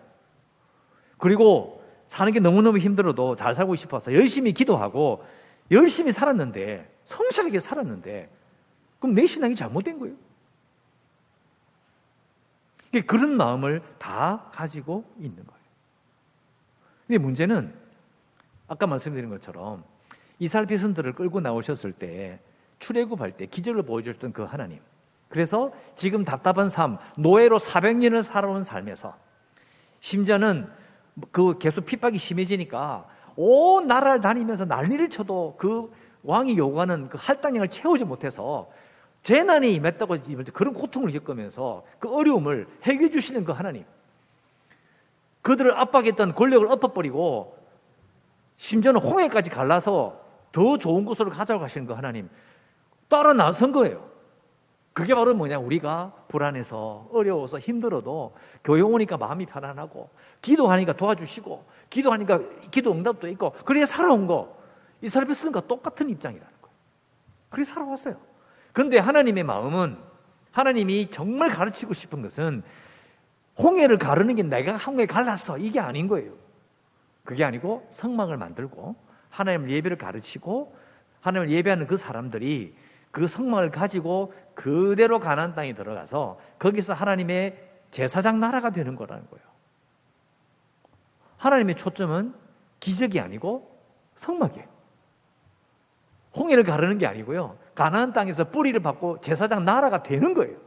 그리고 1.18 1.82
사는 2.06 2.32
게 2.32 2.40
너무너무 2.40 2.78
힘들어도 2.78 3.36
잘 3.36 3.54
살고 3.54 3.74
싶어서 3.76 4.14
열심히 4.14 4.52
기도하고 4.52 5.24
열심히 5.70 6.12
살았는데 6.12 6.90
성실하게 7.04 7.60
살았는데 7.60 8.30
그럼 8.98 9.14
내 9.14 9.26
신앙이 9.26 9.54
잘못된 9.54 9.98
거예요. 9.98 10.16
그런 13.06 13.36
마음을 13.36 13.82
다 13.98 14.50
가지고 14.52 15.04
있는 15.18 15.36
거예요. 15.36 15.58
근데 17.06 17.18
문제는 17.18 17.74
아까 18.66 18.86
말씀드린 18.86 19.28
것처럼 19.28 19.84
이스라엘 20.38 20.66
백성들을 20.66 21.12
끌고 21.14 21.40
나오셨을 21.40 21.92
때 21.92 22.40
출애굽할 22.78 23.36
때 23.36 23.46
기적을 23.46 23.82
보여주셨던 23.82 24.32
그 24.32 24.44
하나님. 24.44 24.80
그래서 25.28 25.72
지금 25.94 26.24
답답한 26.24 26.68
삶, 26.68 26.96
노예로 27.18 27.58
400년을 27.58 28.22
살아온 28.22 28.62
삶에서 28.62 29.14
심지어는 30.00 30.68
그 31.30 31.58
계속 31.58 31.86
핍박이 31.86 32.18
심해지니까 32.18 33.06
온 33.36 33.86
나라를 33.86 34.20
다니면서 34.20 34.64
난리를 34.64 35.10
쳐도 35.10 35.56
그 35.58 35.92
왕이 36.22 36.58
요구하는 36.58 37.08
그 37.08 37.18
할당량을 37.20 37.68
채우지 37.68 38.04
못해서 38.04 38.68
재난이 39.22 39.74
임했다고 39.74 40.16
그런 40.52 40.74
고통을 40.74 41.12
겪으면서 41.12 41.84
그 41.98 42.08
어려움을 42.12 42.66
해결해 42.82 43.10
주시는 43.10 43.44
그 43.44 43.52
하나님. 43.52 43.84
그들을 45.42 45.72
압박했던 45.78 46.34
권력을 46.34 46.66
엎어버리고 46.70 47.56
심지어는 48.56 49.00
홍해까지 49.00 49.50
갈라서 49.50 50.20
더 50.50 50.78
좋은 50.78 51.04
곳으로 51.04 51.30
가져가시는 51.30 51.86
그 51.86 51.92
하나님. 51.92 52.28
따라 53.08 53.32
나선 53.32 53.72
거예요. 53.72 54.07
그게 54.98 55.14
바로 55.14 55.32
뭐냐? 55.32 55.60
우리가 55.60 56.12
불안해서 56.26 57.10
어려워서 57.12 57.60
힘들어도 57.60 58.34
교회 58.64 58.80
오니까 58.80 59.16
마음이 59.16 59.46
편안하고 59.46 60.10
기도하니까 60.42 60.94
도와주시고 60.94 61.64
기도하니까 61.88 62.40
기도 62.72 62.90
응답도 62.90 63.28
있고 63.28 63.52
그래 63.64 63.86
살아온 63.86 64.26
거 64.26 64.58
이스라엘 65.00 65.28
백성과 65.28 65.68
똑같은 65.68 66.10
입장이라는 66.10 66.52
거예요. 66.60 66.76
그래 67.48 67.64
살아왔어요. 67.64 68.16
그런데 68.72 68.98
하나님의 68.98 69.44
마음은 69.44 69.98
하나님이 70.50 71.12
정말 71.12 71.50
가르치고 71.50 71.94
싶은 71.94 72.20
것은 72.20 72.64
홍해를 73.56 73.98
가르는 73.98 74.34
게 74.34 74.42
내가 74.42 74.76
홍해 74.78 75.06
갈랐어 75.06 75.58
이게 75.58 75.78
아닌 75.78 76.08
거예요. 76.08 76.32
그게 77.22 77.44
아니고 77.44 77.86
성막을 77.90 78.36
만들고 78.36 78.96
하나님을 79.30 79.70
예배를 79.70 79.96
가르치고 79.96 80.74
하나님을 81.20 81.54
예배하는 81.54 81.86
그 81.86 81.96
사람들이 81.96 82.74
그 83.10 83.26
성막을 83.26 83.70
가지고 83.70 84.32
그대로 84.54 85.18
가나안 85.20 85.54
땅에 85.54 85.74
들어가서 85.74 86.38
거기서 86.58 86.94
하나님의 86.94 87.68
제사장 87.90 88.40
나라가 88.40 88.70
되는 88.70 88.96
거라는 88.96 89.28
거예요. 89.30 89.46
하나님의 91.38 91.76
초점은 91.76 92.34
기적이 92.80 93.20
아니고 93.20 93.78
성막이에요. 94.16 94.66
홍해를 96.36 96.64
가르는 96.64 96.98
게 96.98 97.06
아니고요. 97.06 97.58
가나안 97.74 98.12
땅에서 98.12 98.50
뿌리를 98.50 98.78
받고 98.80 99.20
제사장 99.20 99.64
나라가 99.64 100.02
되는 100.02 100.34
거예요. 100.34 100.58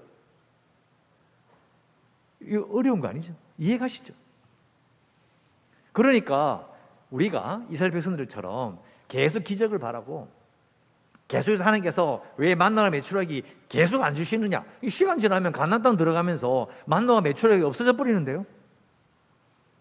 이거 2.41 2.67
어려운 2.71 2.99
거 2.99 3.07
아니죠? 3.07 3.33
이해가시죠? 3.57 4.13
그러니까 5.91 6.67
우리가 7.11 7.65
이스라엘 7.69 7.91
백성들처럼 7.91 8.79
계속 9.07 9.43
기적을 9.43 9.77
바라고 9.77 10.29
계속해서 11.31 11.63
하나님께서 11.63 12.21
왜 12.35 12.55
만나와 12.55 12.89
매출하기 12.89 13.43
계속 13.69 14.03
안 14.03 14.13
주시느냐? 14.13 14.65
시간 14.89 15.17
지나면 15.17 15.53
가나안 15.53 15.81
땅 15.81 15.95
들어가면서 15.95 16.67
만나와 16.85 17.21
매출하기 17.21 17.63
없어져 17.63 17.95
버리는데요. 17.95 18.45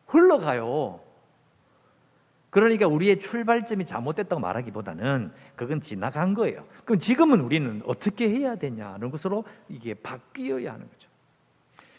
흘러가요. 0.07 1.01
그러니까 2.51 2.87
우리의 2.87 3.19
출발점이 3.19 3.85
잘못됐다고 3.85 4.41
말하기보다는 4.41 5.33
그건 5.57 5.81
지나간 5.81 6.35
거예요. 6.35 6.65
그럼 6.85 7.01
지금은 7.01 7.41
우리는 7.41 7.83
어떻게 7.85 8.29
해야 8.29 8.55
되냐는 8.55 9.11
것으로 9.11 9.43
이게 9.69 9.95
바뀌어야 9.95 10.75
하는 10.75 10.89
거죠. 10.89 11.09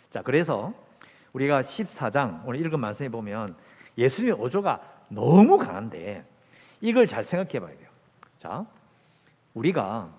자, 0.09 0.21
그래서 0.21 0.73
우리가 1.33 1.61
14장 1.61 2.43
오늘 2.45 2.65
읽은 2.65 2.79
말씀에 2.79 3.09
보면 3.09 3.55
예수님의 3.97 4.37
어조가 4.39 4.79
너무 5.09 5.57
강한데 5.57 6.23
이걸 6.79 7.05
잘 7.05 7.21
생각해 7.21 7.59
봐야 7.59 7.75
돼요. 7.77 7.89
자, 8.37 8.65
우리가 9.53 10.13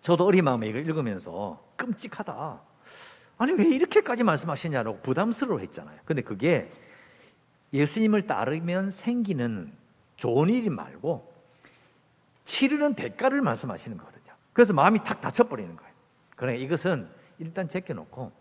저도 0.00 0.26
어린 0.26 0.44
마음에 0.44 0.68
이걸 0.68 0.84
읽으면서 0.86 1.62
끔찍하다. 1.76 2.60
아니 3.38 3.52
왜 3.52 3.64
이렇게까지 3.64 4.24
말씀하시냐고 4.24 5.00
부담스러워 5.00 5.60
했잖아요. 5.60 5.98
근데 6.04 6.22
그게 6.22 6.70
예수님을 7.72 8.26
따르면 8.26 8.90
생기는 8.90 9.72
좋은 10.16 10.50
일이 10.50 10.68
말고 10.68 11.32
치르는 12.44 12.94
대가를 12.94 13.40
말씀하시는 13.40 13.96
거거든요. 13.96 14.32
그래서 14.52 14.72
마음이 14.72 15.02
탁 15.02 15.20
닫혀버리는 15.20 15.74
거예요. 15.74 15.92
그러니까 16.36 16.64
이것은 16.64 17.08
일단 17.38 17.68
제껴놓고 17.68 18.32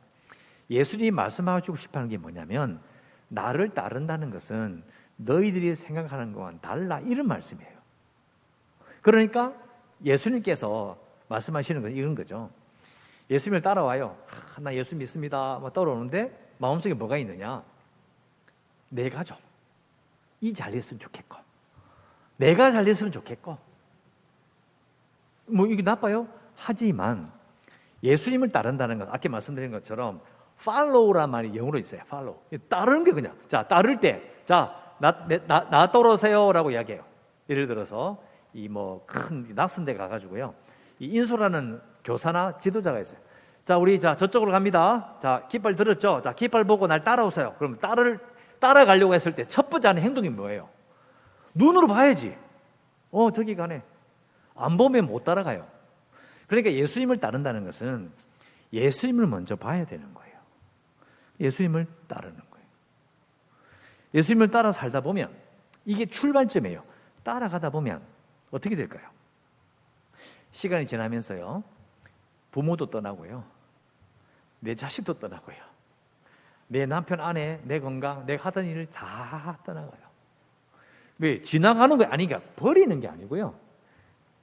예수님이 0.70 1.12
말씀하시고 1.12 1.76
싶어 1.76 2.00
하는 2.00 2.10
게 2.10 2.18
뭐냐면 2.18 2.82
나를 3.28 3.70
따른다는 3.70 4.30
것은 4.30 4.84
너희들이 5.18 5.76
생각하는 5.76 6.34
것과는 6.34 6.60
달라 6.62 7.00
이런 7.00 7.28
말씀이에요. 7.28 7.80
그러니까 9.02 9.54
예수님께서 10.04 10.98
말씀하시는 11.28 11.82
건 11.82 11.92
이런 11.92 12.16
거죠. 12.16 12.50
예수님을 13.30 13.62
따라와요. 13.62 14.18
아, 14.56 14.60
나 14.62 14.74
예수 14.76 14.96
믿습니다. 14.96 15.60
막 15.62 15.72
떠오르는데 15.74 16.54
마음속에 16.58 16.94
뭐가 16.94 17.18
있느냐? 17.18 17.64
내 18.90 19.10
가족 19.10 19.38
이 20.42 20.54
잘 20.54 20.72
됐으면 20.72 21.00
좋겠고 21.00 21.38
내가 22.38 22.72
잘 22.72 22.84
됐으면 22.84 23.12
좋겠고 23.12 23.58
뭐 25.46 25.68
이게 25.68 25.82
나빠요? 25.82 26.28
하지만 26.56 27.32
예수님을 28.04 28.52
따른다는 28.52 28.98
것 29.00 29.08
아까 29.14 29.30
말씀드린 29.30 29.72
것처럼 29.72 30.22
follow란 30.60 31.30
말이 31.30 31.56
영어로 31.56 31.80
있어요. 31.80 32.02
follow. 32.06 32.40
따르는 32.68 33.04
게 33.04 33.12
그냥 33.12 33.38
자 33.48 33.68
따를 33.68 34.00
때 34.00 34.34
자나 34.46 35.28
나, 35.48 35.70
나 35.70 35.92
따라오세요라고 35.92 36.72
이야기해요. 36.72 37.04
예를 37.50 37.68
들어서 37.68 38.22
이 38.54 38.68
뭐 38.68 39.06
큰 39.06 39.54
낯선 39.56 39.86
데 39.86 39.94
가가지고요. 39.96 40.54
이 41.00 41.06
인솔하는 41.08 41.82
교사나 42.04 42.58
지도자가 42.58 43.00
있어요. 43.00 43.20
자 43.64 43.78
우리 43.78 44.00
자 44.00 44.16
저쪽으로 44.16 44.52
갑니다. 44.52 45.16
자 45.22 45.46
깃발 45.50 45.76
들었죠? 45.76 46.22
자 46.24 46.34
깃발 46.34 46.64
보고 46.64 46.88
날 46.88 47.04
따라오세요. 47.04 47.56
그럼 47.58 47.80
따를 47.80 48.20
따라가려고 48.60 49.14
했을 49.14 49.34
때 49.34 49.46
첫 49.46 49.70
번째 49.70 49.88
하는 49.90 50.02
행동이 50.04 50.30
뭐예요? 50.30 50.70
눈으로 51.54 51.88
봐야지. 51.88 52.38
어, 53.12 53.32
저기 53.32 53.56
가네. 53.56 53.84
안 54.56 54.78
보면 54.78 55.06
못 55.06 55.24
따라가요. 55.24 55.68
그러니까 56.48 56.72
예수님을 56.72 57.18
따른다는 57.18 57.66
것은 57.66 58.12
예수님을 58.74 59.28
먼저 59.28 59.56
봐야 59.56 59.86
되는 59.86 60.14
거예요. 60.14 60.38
예수님을 61.40 61.88
따르는 62.08 62.36
거예요. 62.38 62.66
예수님을 64.14 64.50
따라 64.52 64.72
살다 64.72 65.02
보면 65.02 65.30
이게 65.86 66.06
출발점이에요. 66.06 66.84
따라가다 67.24 67.70
보면 67.70 68.02
어떻게 68.52 68.76
될까요? 68.76 69.10
시간이 70.52 70.86
지나면서요. 70.86 71.64
부모도 72.52 72.90
떠나고요. 72.90 73.44
내 74.60 74.76
자식도 74.76 75.20
떠나고요. 75.20 75.58
내 76.68 76.86
남편, 76.86 77.20
아내, 77.20 77.60
내 77.64 77.80
건강, 77.80 78.26
내가 78.26 78.46
하던 78.46 78.66
일을 78.66 78.90
다 78.90 79.58
떠나가요. 79.66 80.02
왜? 81.18 81.42
지나가는 81.42 81.98
거 81.98 82.06
아니니까 82.06 82.42
버리는 82.56 83.00
게 83.00 83.08
아니고요. 83.08 83.56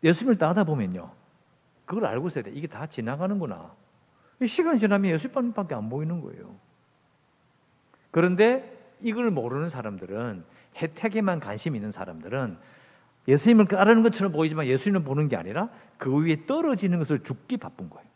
예수님을 0.03 0.37
따다 0.37 0.65
보면요. 0.65 1.11
그걸 1.85 2.07
알고 2.07 2.29
있어야 2.29 2.45
돼. 2.45 2.51
이게 2.53 2.67
다 2.67 2.87
지나가는구나. 2.87 3.75
시간이 4.47 4.79
지나면 4.79 5.13
예수님밖에 5.13 5.75
안 5.75 5.89
보이는 5.89 6.21
거예요. 6.21 6.55
그런데 8.11 8.77
이걸 9.01 9.31
모르는 9.31 9.69
사람들은 9.69 10.45
혜택에만 10.77 11.41
관심 11.41 11.75
있는 11.75 11.91
사람들은 11.91 12.59
예수님을 13.29 13.67
따르는 13.67 14.03
것처럼 14.03 14.33
보이지만 14.33 14.67
예수님을 14.67 15.03
보는 15.05 15.29
게 15.29 15.37
아니라 15.37 15.69
그 15.99 16.25
위에 16.25 16.47
떨어지는 16.47 16.99
것을 16.99 17.23
죽기 17.23 17.59
바쁜 17.59 17.91
거예요. 17.91 18.09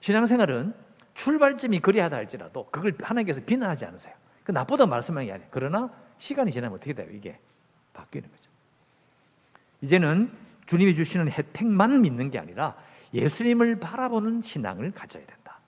신앙생활은 0.00 0.74
출발점이 1.14 1.80
그리하다 1.80 2.16
할지라도 2.16 2.68
그걸 2.70 2.94
하나님께서 3.00 3.42
비난하지 3.44 3.84
않으세요. 3.84 4.14
그 4.44 4.50
나쁘다 4.50 4.86
말씀하는 4.86 5.26
게 5.26 5.32
아니에요. 5.32 5.48
그러나 5.52 5.90
시간이 6.18 6.50
지나면 6.50 6.76
어떻게 6.76 6.94
돼요? 6.94 7.06
이게 7.12 7.38
바뀌는 7.92 8.28
거죠. 8.30 8.50
이제는 9.82 10.32
주님이 10.66 10.94
주시는 10.94 11.28
혜택만 11.30 12.00
믿는 12.00 12.30
게 12.30 12.38
아니라 12.38 12.74
예수님을 13.12 13.78
바라보는 13.78 14.40
신앙을 14.40 14.92
가져야 14.92 15.24
된다. 15.26 15.58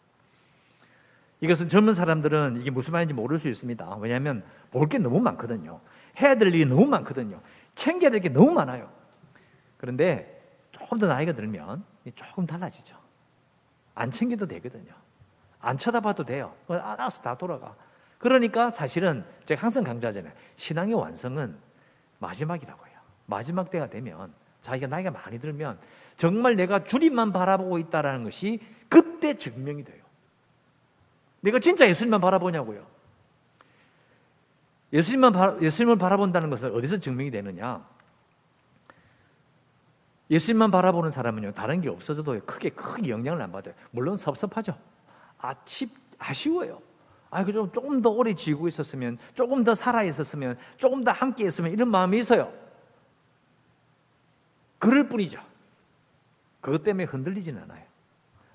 이것은 1.41 1.69
젊은 1.69 1.93
사람들은 1.93 2.59
이게 2.61 2.71
무슨 2.71 2.93
말인지 2.93 3.13
모를 3.13 3.37
수 3.39 3.51
있습니다. 3.51 3.97
왜냐하면 3.97 4.43
볼 4.71 4.89
게 4.89 4.99
너무 4.99 5.21
많거든요. 5.21 5.81
해야 6.21 6.37
될 6.37 6.49
일이 6.55 6.65
너무 6.65 6.87
많거든요. 6.87 7.41
챙겨야 7.75 8.11
될 8.11 8.21
게 8.21 8.29
너무 8.29 8.53
많아요. 8.53 8.91
그런데 9.77 10.43
조금 10.73 10.99
더 10.99 11.07
나이가 11.07 11.33
들면 11.33 11.85
조금 12.15 12.47
달라지죠. 12.47 12.97
안 13.95 14.11
챙겨도 14.11 14.47
되거든요. 14.47 14.93
안 15.61 15.77
쳐다봐도 15.79 16.25
돼요. 16.25 16.55
알아서 16.69 17.23
다 17.23 17.37
돌아가. 17.37 17.75
그러니까 18.19 18.71
사실은 18.71 19.25
제가 19.45 19.63
항상 19.63 19.85
강조하잖아요. 19.85 20.33
신앙의 20.57 20.95
완성은 20.95 21.57
마지막이라고 22.19 22.87
해요. 22.87 22.99
마지막 23.27 23.71
때가 23.71 23.89
되면 23.89 24.33
자기가 24.63 24.87
나이가 24.87 25.11
많이 25.11 25.39
들면 25.39 25.79
정말 26.17 26.57
내가 26.57 26.85
주님만 26.85 27.33
바라보고 27.33 27.79
있다는 27.79 28.25
것이 28.25 28.61
그때 28.89 29.35
증명이 29.35 29.85
돼요. 29.85 30.03
내가 31.41 31.59
진짜 31.59 31.87
예수님만 31.89 32.21
바라보냐고요. 32.21 32.87
예수님만 34.95 35.33
바, 35.33 35.57
예수님을 35.61 35.99
바라본다는 35.99 36.49
것은 36.51 36.73
어디서 36.73 36.99
증명이 36.99 37.33
되느냐? 37.33 37.85
예수님만 40.31 40.71
바라보는 40.71 41.11
사람은요 41.11 41.53
다른 41.53 41.81
게 41.81 41.91
없어져도 41.91 42.41
크게 42.47 42.71
크게 42.71 43.11
영향을 43.11 43.43
안 43.43 43.51
받아요. 43.51 43.75
물론 43.91 44.17
섭섭하죠. 44.17 44.79
아쉽, 45.39 45.91
아쉬워요. 46.19 46.81
아, 47.31 47.45
그좀 47.45 47.73
조금 47.73 48.01
더 48.01 48.11
오래 48.11 48.33
지고 48.35 48.69
있었으면, 48.69 49.19
조금 49.35 49.65
더 49.65 49.75
살아 49.75 50.05
있었으면, 50.05 50.57
조금 50.77 51.03
더 51.03 51.11
함께 51.11 51.45
있으면 51.45 51.73
이런 51.73 51.91
마음이 51.91 52.17
있어요. 52.21 52.53
그럴 54.79 55.09
뿐이죠. 55.09 55.43
그것 56.61 56.85
때문에 56.85 57.05
흔들리지는 57.05 57.61
않아요. 57.65 57.85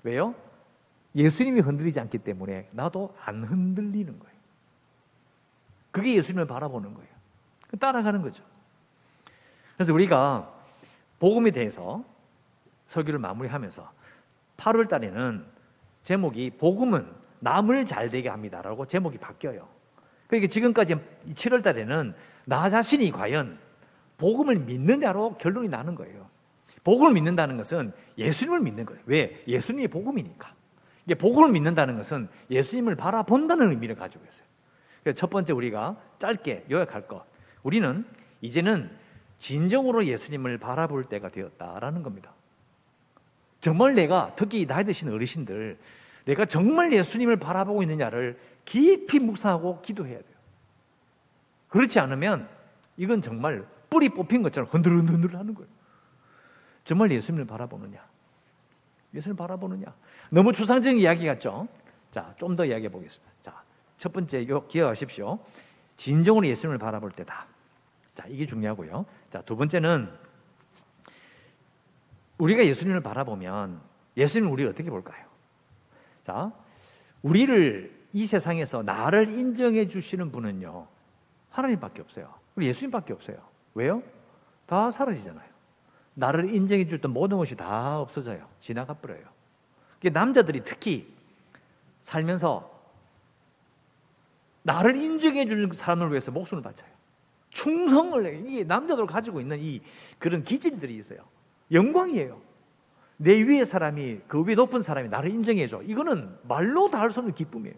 왜요? 0.02 0.34
예수님이 1.14 1.60
흔들리지 1.60 2.00
않기 2.00 2.18
때문에 2.18 2.70
나도 2.72 3.14
안 3.22 3.44
흔들리는 3.44 4.18
거예요. 4.18 4.29
그게 5.90 6.14
예수님을 6.14 6.46
바라보는 6.46 6.94
거예요. 6.94 7.08
따라가는 7.78 8.22
거죠. 8.22 8.44
그래서 9.76 9.92
우리가 9.94 10.52
복음에 11.18 11.50
대해서 11.50 12.04
설교를 12.86 13.18
마무리하면서 13.20 13.90
8월 14.56 14.88
달에는 14.88 15.44
제목이 16.02 16.50
복음은 16.58 17.06
남을 17.40 17.86
잘 17.86 18.08
되게 18.08 18.28
합니다라고 18.28 18.86
제목이 18.86 19.18
바뀌어요. 19.18 19.68
그러니까 20.26 20.50
지금까지 20.50 20.96
7월 21.34 21.62
달에는 21.62 22.14
나 22.44 22.68
자신이 22.68 23.10
과연 23.10 23.58
복음을 24.18 24.56
믿느냐로 24.56 25.36
결론이 25.38 25.68
나는 25.68 25.94
거예요. 25.94 26.28
복음을 26.84 27.12
믿는다는 27.14 27.56
것은 27.56 27.92
예수님을 28.18 28.60
믿는 28.60 28.84
거예요. 28.86 29.02
왜? 29.06 29.42
예수님이 29.46 29.88
복음이니까. 29.88 30.54
이게 31.06 31.14
복음을 31.14 31.50
믿는다는 31.50 31.96
것은 31.96 32.28
예수님을 32.50 32.96
바라본다는 32.96 33.70
의미를 33.70 33.94
가지고 33.94 34.24
있어요. 34.30 34.46
첫 35.14 35.30
번째 35.30 35.52
우리가 35.52 35.96
짧게 36.18 36.66
요약할 36.70 37.06
것. 37.08 37.24
우리는 37.62 38.04
이제는 38.40 38.90
진정으로 39.38 40.04
예수님을 40.06 40.58
바라볼 40.58 41.04
때가 41.04 41.30
되었다라는 41.30 42.02
겁니다. 42.02 42.32
정말 43.60 43.94
내가 43.94 44.32
특히 44.36 44.66
나이 44.66 44.84
드신 44.84 45.08
어르신들 45.10 45.78
내가 46.26 46.44
정말 46.44 46.92
예수님을 46.92 47.36
바라보고 47.36 47.82
있느냐를 47.82 48.38
깊이 48.64 49.18
묵상하고 49.18 49.80
기도해야 49.82 50.18
돼요. 50.18 50.36
그렇지 51.68 51.98
않으면 52.00 52.48
이건 52.96 53.22
정말 53.22 53.66
뿌리 53.88 54.08
뽑힌 54.08 54.42
것처럼 54.42 54.68
흔들흔들 54.68 55.34
하는 55.34 55.54
거예요. 55.54 55.70
정말 56.84 57.10
예수님을 57.10 57.46
바라보느냐? 57.46 58.04
예수님을 59.14 59.36
바라보느냐? 59.36 59.86
너무 60.30 60.52
추상적인 60.52 60.98
이야기 60.98 61.26
같죠? 61.26 61.68
자, 62.10 62.34
좀 62.38 62.56
더 62.56 62.64
이야기해 62.64 62.88
보겠습니다. 62.90 63.32
자, 63.40 63.59
첫 64.00 64.14
번째 64.14 64.46
기억하십시오. 64.66 65.38
진정으로 65.96 66.46
예수님을 66.46 66.78
바라볼 66.78 67.10
때다. 67.10 67.46
자, 68.14 68.24
이게 68.28 68.46
중요하고요. 68.46 69.04
자, 69.28 69.42
두 69.42 69.56
번째는 69.56 70.10
우리가 72.38 72.64
예수님을 72.64 73.02
바라보면 73.02 73.78
예수님은 74.16 74.50
우리를 74.50 74.70
어떻게 74.70 74.88
볼까요? 74.88 75.26
자, 76.24 76.50
우리를 77.20 77.94
이 78.14 78.26
세상에서 78.26 78.82
나를 78.82 79.28
인정해 79.34 79.86
주시는 79.86 80.32
분은요. 80.32 80.86
하나님밖에 81.50 82.00
없어요. 82.00 82.32
우리 82.56 82.68
예수님밖에 82.68 83.12
없어요. 83.12 83.36
왜요? 83.74 84.02
다 84.64 84.90
사라지잖아요. 84.90 85.50
나를 86.14 86.54
인정해 86.54 86.88
줬던 86.88 87.12
모든 87.12 87.36
것이 87.36 87.54
다 87.54 88.00
없어져요. 88.00 88.48
지나가 88.60 88.94
버려요. 88.94 89.26
남자들이 90.10 90.62
특히 90.64 91.14
살면서 92.00 92.69
나를 94.62 94.96
인정해 94.96 95.46
주는 95.46 95.70
사람을 95.72 96.10
위해서 96.10 96.30
목숨을 96.30 96.62
바쳐요. 96.62 96.90
충성을 97.50 98.26
해. 98.26 98.38
이게 98.46 98.64
남자들 98.64 99.06
가지고 99.06 99.40
있는 99.40 99.58
이 99.60 99.80
그런 100.18 100.44
기질들이 100.44 100.96
있어요. 100.96 101.18
영광이에요. 101.72 102.40
내 103.16 103.34
위의 103.46 103.66
사람이 103.66 104.20
그 104.28 104.42
위에 104.44 104.54
높은 104.54 104.80
사람이 104.80 105.08
나를 105.08 105.30
인정해 105.30 105.66
줘. 105.66 105.82
이거는 105.82 106.36
말로 106.42 106.88
다 106.90 107.00
할 107.00 107.10
수 107.10 107.18
없는 107.20 107.34
기쁨이에요. 107.34 107.74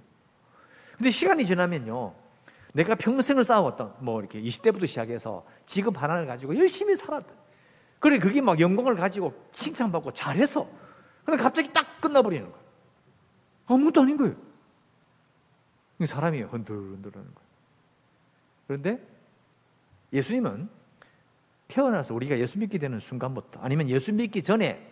근데 0.97 1.11
시간이 1.11 1.47
지나면요. 1.47 2.15
내가 2.75 2.95
평생을 2.95 3.45
쌓아왔던 3.45 3.97
뭐 4.01 4.21
이렇게 4.21 4.41
20대부터 4.41 4.87
시작해서 4.87 5.45
직업 5.67 6.01
하나를 6.03 6.27
가지고 6.27 6.57
열심히 6.57 6.95
살았던 6.97 7.35
그래 7.99 8.19
그게 8.19 8.41
막 8.41 8.59
영광을 8.61 8.95
가지고 8.97 9.33
칭찬받고 9.53 10.13
잘해서 10.13 10.67
근데 11.25 11.43
갑자기 11.43 11.73
딱 11.73 12.01
끝나버리는 12.01 12.45
거예요. 12.51 12.65
아무것도 13.67 14.03
아닌 14.03 14.17
거예요. 14.17 14.35
사람이 16.07 16.41
흔들흔들하는 16.43 17.35
거예요. 17.35 17.49
그런데 18.67 19.03
예수님은 20.13 20.69
태어나서 21.69 22.15
우리가 22.15 22.39
예수 22.39 22.59
믿게 22.59 22.79
되는 22.79 22.99
순간부터 22.99 23.61
아니면 23.61 23.89
예수 23.89 24.13
믿기 24.13 24.43
전에 24.43 24.91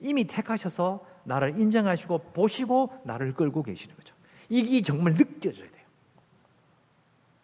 이미 0.00 0.24
택하셔서 0.24 1.06
나를 1.24 1.58
인정하시고 1.58 2.32
보시고 2.32 2.92
나를 3.04 3.34
끌고 3.34 3.62
계시는 3.62 3.96
거죠. 3.96 4.14
이게 4.48 4.80
정말 4.82 5.14
느껴져야 5.14 5.70
돼요. 5.70 5.84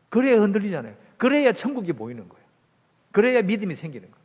그래야 0.09 0.41
흔들리잖아요. 0.41 0.95
그래야 1.17 1.53
천국이 1.53 1.93
보이는 1.93 2.29
거예요. 2.29 2.45
그래야 3.11 3.43
믿음이 3.43 3.75
생기는 3.75 4.11
거예요. 4.11 4.25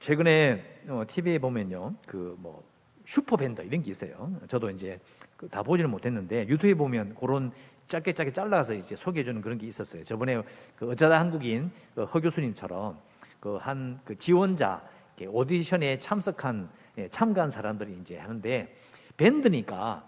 최근에 0.00 0.80
TV에 1.08 1.36
어, 1.36 1.38
보면요, 1.38 1.94
그 2.06 2.36
뭐 2.38 2.72
슈퍼밴더 3.04 3.62
이런 3.62 3.82
게 3.82 3.90
있어요. 3.90 4.40
저도 4.48 4.70
이제 4.70 4.98
그 5.18 5.31
다 5.50 5.62
보지는 5.62 5.90
못했는데 5.90 6.46
유튜브에 6.48 6.74
보면 6.74 7.14
그런 7.14 7.52
짧게 7.88 8.12
짧게 8.12 8.32
잘라서 8.32 8.74
이제 8.74 8.96
소개해 8.96 9.24
주는 9.24 9.40
그런 9.40 9.58
게 9.58 9.66
있었어요. 9.66 10.02
저번에 10.04 10.40
그 10.76 10.90
어쩌다 10.90 11.20
한국인 11.20 11.70
그허 11.94 12.20
교수님처럼 12.20 12.98
그 13.40 13.56
한그 13.56 14.00
그 14.04 14.18
지원자 14.18 14.82
오디션에 15.28 15.98
참석한 15.98 16.68
예, 16.98 17.08
참가한 17.08 17.48
사람들이 17.48 17.96
이제 18.00 18.18
하는데 18.18 18.74
밴드니까 19.16 20.04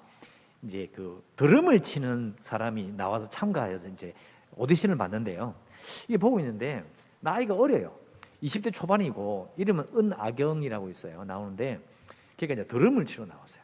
이제 0.62 0.90
그 0.94 1.22
드럼을 1.36 1.80
치는 1.80 2.36
사람이 2.40 2.92
나와서 2.96 3.28
참가해서 3.28 3.88
이제 3.88 4.12
오디션을 4.56 4.96
봤는데요. 4.96 5.54
이게 6.08 6.16
보고 6.16 6.40
있는데 6.40 6.84
나이가 7.20 7.54
어려요. 7.54 7.94
20대 8.42 8.72
초반이고 8.72 9.54
이름은 9.56 9.88
은아경이라고 9.96 10.90
있어요. 10.90 11.24
나오는데 11.24 11.80
그러니까 12.36 12.62
이제 12.62 12.66
드럼을 12.66 13.06
치러 13.06 13.24
나왔어요. 13.26 13.63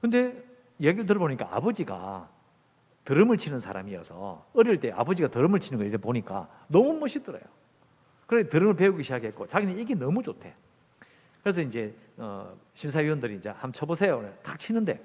근데 0.00 0.42
얘기를 0.80 1.06
들어보니까 1.06 1.48
아버지가 1.50 2.28
드럼을 3.04 3.36
치는 3.38 3.60
사람이어서 3.60 4.46
어릴 4.52 4.78
때 4.80 4.90
아버지가 4.90 5.28
드럼을 5.28 5.60
치는 5.60 5.78
걸 5.78 5.86
이제 5.88 5.96
보니까 5.96 6.48
너무 6.68 6.94
멋있더래요. 6.98 7.42
그래 8.26 8.48
드럼을 8.48 8.74
배우기 8.74 9.02
시작했고 9.04 9.46
자기는 9.46 9.78
이게 9.78 9.94
너무 9.94 10.22
좋대. 10.22 10.54
그래서 11.42 11.60
이제 11.62 11.94
어, 12.16 12.52
심사위원들이 12.74 13.36
이제 13.36 13.48
한번 13.50 13.72
쳐보세요. 13.72 14.28
탁 14.42 14.58
치는데 14.58 15.00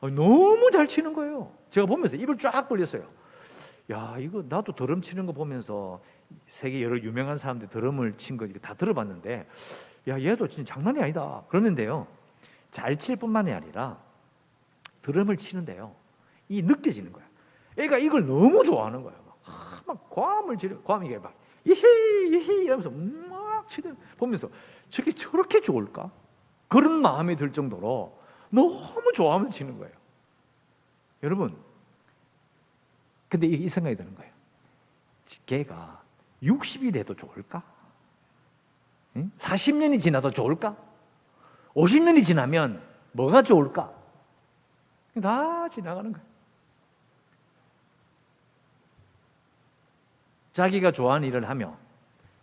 어, 0.00 0.08
너무 0.08 0.70
잘 0.70 0.86
치는 0.86 1.12
거예요. 1.12 1.52
제가 1.70 1.86
보면서 1.86 2.16
입을 2.16 2.38
쫙 2.38 2.68
벌렸어요. 2.68 3.04
야 3.90 4.16
이거 4.18 4.44
나도 4.48 4.72
드럼 4.72 5.00
치는 5.02 5.26
거 5.26 5.32
보면서 5.32 6.00
세계 6.46 6.82
여러 6.82 6.96
유명한 6.98 7.36
사람들 7.36 7.68
드럼을 7.68 8.16
친 8.16 8.36
거 8.36 8.46
다 8.60 8.74
들어봤는데 8.74 9.46
야 10.08 10.20
얘도 10.20 10.46
진짜 10.46 10.74
장난이 10.74 11.00
아니다. 11.02 11.42
그러는데요. 11.48 12.06
잘 12.70 12.96
칠 12.96 13.16
뿐만이 13.16 13.52
아니라 13.52 13.98
드럼을 15.02 15.36
치는데요. 15.36 15.94
이 16.48 16.62
느껴지는 16.62 17.12
거야. 17.12 17.26
애가 17.76 17.98
이걸 17.98 18.26
너무 18.26 18.64
좋아하는 18.64 19.02
거야. 19.02 19.14
막, 19.26 19.82
막 19.86 20.10
과음을 20.10 20.56
지르, 20.58 20.80
과음이 20.82 21.16
막 21.18 21.34
이히 21.64 21.80
이히 22.28 22.64
이러면서 22.64 22.90
막 22.90 23.68
치는 23.68 23.96
보면서 24.16 24.48
저게 24.90 25.12
저렇게 25.14 25.60
좋을까? 25.60 26.10
그런 26.68 27.00
마음이 27.00 27.36
들 27.36 27.52
정도로 27.52 28.18
너무 28.50 29.12
좋아하면서 29.14 29.52
치는 29.54 29.78
거예요. 29.78 29.94
여러분, 31.22 31.56
근데 33.28 33.46
이 33.46 33.68
생각이 33.68 33.96
드는 33.96 34.14
거예요. 34.14 34.32
걔가 35.46 36.02
60이 36.42 36.92
돼도 36.92 37.14
좋을까? 37.14 37.62
40년이 39.38 40.00
지나도 40.00 40.30
좋을까? 40.30 40.76
50년이 41.74 42.24
지나면 42.24 42.82
뭐가 43.12 43.42
좋을까? 43.42 43.92
다 45.22 45.68
지나가는 45.68 46.12
거예요. 46.12 46.26
자기가 50.52 50.92
좋아하는 50.92 51.28
일을 51.28 51.48
하며 51.48 51.76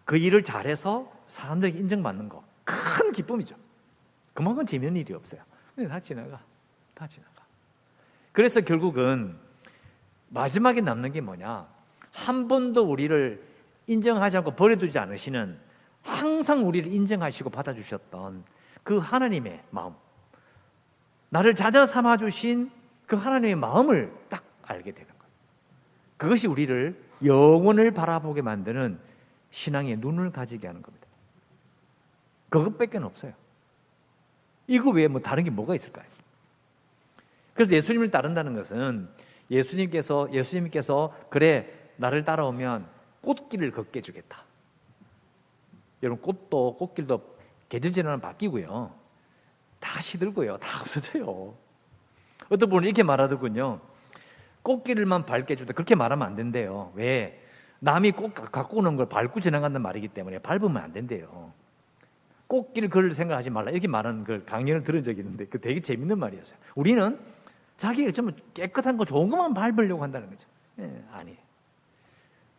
그 0.05 0.17
일을 0.17 0.43
잘해서 0.43 1.11
사람들에게 1.27 1.77
인정받는 1.79 2.29
거. 2.29 2.43
큰 2.63 3.11
기쁨이죠. 3.11 3.55
그만큼 4.33 4.65
재미있는 4.65 5.01
일이 5.01 5.13
없어요. 5.13 5.41
근데 5.75 5.89
다 5.89 5.99
지나가. 5.99 6.39
다 6.93 7.07
지나가. 7.07 7.43
그래서 8.31 8.61
결국은 8.61 9.37
마지막에 10.29 10.81
남는 10.81 11.11
게 11.11 11.21
뭐냐? 11.21 11.67
한 12.11 12.47
번도 12.47 12.83
우리를 12.83 13.43
인정하지 13.87 14.37
않고 14.37 14.51
버려두지 14.51 14.97
않으시는 14.99 15.59
항상 16.01 16.67
우리를 16.67 16.91
인정하시고 16.91 17.49
받아주셨던 17.49 18.43
그 18.85 18.99
하나님의 18.99 19.63
마음. 19.71 19.95
나를 21.29 21.55
찾아 21.55 21.87
삼아 21.87 22.17
주신 22.17 22.71
그 23.07 23.15
하나님의 23.15 23.55
마음을 23.55 24.13
딱 24.29 24.43
알게 24.61 24.91
되는 24.91 25.07
거예요. 25.07 25.33
그것이 26.17 26.47
우리를 26.47 27.03
영원을 27.25 27.91
바라보게 27.91 28.43
만드는 28.43 28.99
신앙의 29.49 29.97
눈을 29.97 30.31
가지게 30.31 30.67
하는 30.67 30.83
겁니다. 30.83 31.07
그것밖에 32.49 32.99
없어요. 32.99 33.33
이거 34.67 34.91
외에 34.91 35.07
뭐 35.07 35.19
다른 35.19 35.43
게 35.43 35.49
뭐가 35.49 35.73
있을까요? 35.73 36.05
그래서 37.55 37.71
예수님을 37.71 38.11
따른다는 38.11 38.53
것은 38.53 39.09
예수님께서 39.49 40.31
예수님께서 40.31 41.11
그래 41.29 41.89
나를 41.95 42.23
따라오면 42.23 42.87
꽃길을 43.21 43.71
걷게 43.71 44.01
주겠다. 44.01 44.43
여러분 46.03 46.21
꽃도 46.21 46.77
꽃길도 46.77 47.34
계절 47.69 47.91
지나면 47.91 48.21
바뀌고요. 48.21 48.93
다 49.79 50.01
시들고요. 50.01 50.57
다 50.57 50.81
없어져요. 50.81 51.55
어떤 52.49 52.69
분은 52.69 52.85
이렇게 52.85 53.03
말하더군요. 53.03 53.79
꽃길만 54.61 55.25
밟게 55.25 55.55
주다 55.55 55.73
그렇게 55.73 55.95
말하면 55.95 56.27
안 56.27 56.35
된대요. 56.35 56.91
왜? 56.95 57.41
남이 57.79 58.11
꽃 58.11 58.33
갖고 58.33 58.77
오는 58.77 58.95
걸 58.95 59.07
밟고 59.07 59.39
지나간다는 59.39 59.81
말이기 59.81 60.07
때문에 60.09 60.39
밟으면 60.39 60.77
안 60.77 60.91
된대요. 60.91 61.53
꽃길 62.47 62.89
걸을 62.89 63.13
생각하지 63.13 63.49
말라 63.49 63.71
이렇게 63.71 63.87
말하는 63.87 64.23
걸 64.23 64.45
강연을 64.45 64.83
들은 64.83 65.03
적이 65.03 65.21
있는데 65.21 65.45
그 65.45 65.59
되게 65.59 65.79
재밌는 65.79 66.17
말이었어요. 66.19 66.57
우리는 66.75 67.19
자기가 67.77 68.11
좀 68.11 68.31
깨끗한 68.53 68.97
거 68.97 69.05
좋은 69.05 69.29
것만 69.29 69.53
밟으려고 69.53 70.03
한다는 70.03 70.29
거죠. 70.29 70.47
예, 70.79 71.03
아니. 71.11 71.37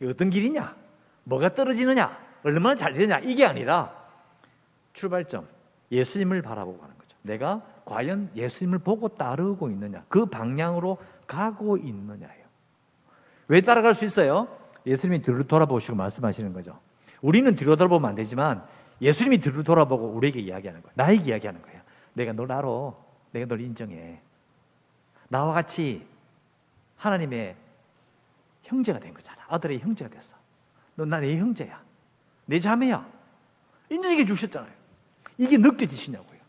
어떤 0.05 0.31
길이냐? 0.31 0.77
뭐가 1.25 1.55
떨어지느냐? 1.55 2.19
얼마나 2.43 2.75
잘 2.75 2.93
되느냐? 2.93 3.19
이게 3.21 3.45
아니라 3.45 4.06
출발점 4.97 5.47
예수님을 5.93 6.43
바라보고 6.43 6.79
가는 6.79 6.97
거죠. 6.99 7.17
내가 7.23 7.63
과연 7.85 8.31
예수님을 8.35 8.79
보고 8.81 9.09
따르고 9.09 9.71
있느냐? 9.71 10.05
그 10.09 10.27
방향으로 10.27 10.99
가고 11.27 11.77
있느냐요. 11.77 12.45
왜 13.49 13.61
따라갈 13.61 13.95
수 13.95 14.05
있어요? 14.05 14.49
예수님이 14.87 15.23
뒤로 15.23 15.45
돌아보시고 15.45 15.97
말씀하시는 15.97 16.53
거죠. 16.53 16.79
우리는 17.21 17.55
뒤로 17.55 17.77
돌아보면 17.77 18.09
안 18.11 18.15
되지만 18.17 18.65
예수님이 19.01 19.39
뒤로 19.39 19.63
돌아보고 19.63 20.07
우리에게 20.09 20.41
이야기하는 20.41 20.83
거예요. 20.83 20.93
나에게 20.97 21.25
이야기하는 21.25 21.63
거예요. 21.63 21.81
내가 22.15 22.33
널 22.33 22.51
알아. 22.51 22.67
내가 23.33 23.47
널 23.47 23.61
인정해. 23.61 24.21
나와 25.29 25.53
같이 25.53 26.07
하나님의 26.97 27.55
형제가 28.63 28.99
된 28.99 29.13
거잖아. 29.15 29.43
아들의 29.49 29.79
형제가 29.81 30.11
됐어. 30.11 30.37
너 30.95 31.05
나 31.05 31.21
내 31.21 31.37
형제야. 31.37 31.81
내 32.47 32.59
자매야. 32.59 33.07
인정해 33.91 34.25
주셨잖아요. 34.25 34.73
이게 35.39 35.59
느껴지시냐고요. 35.59 36.41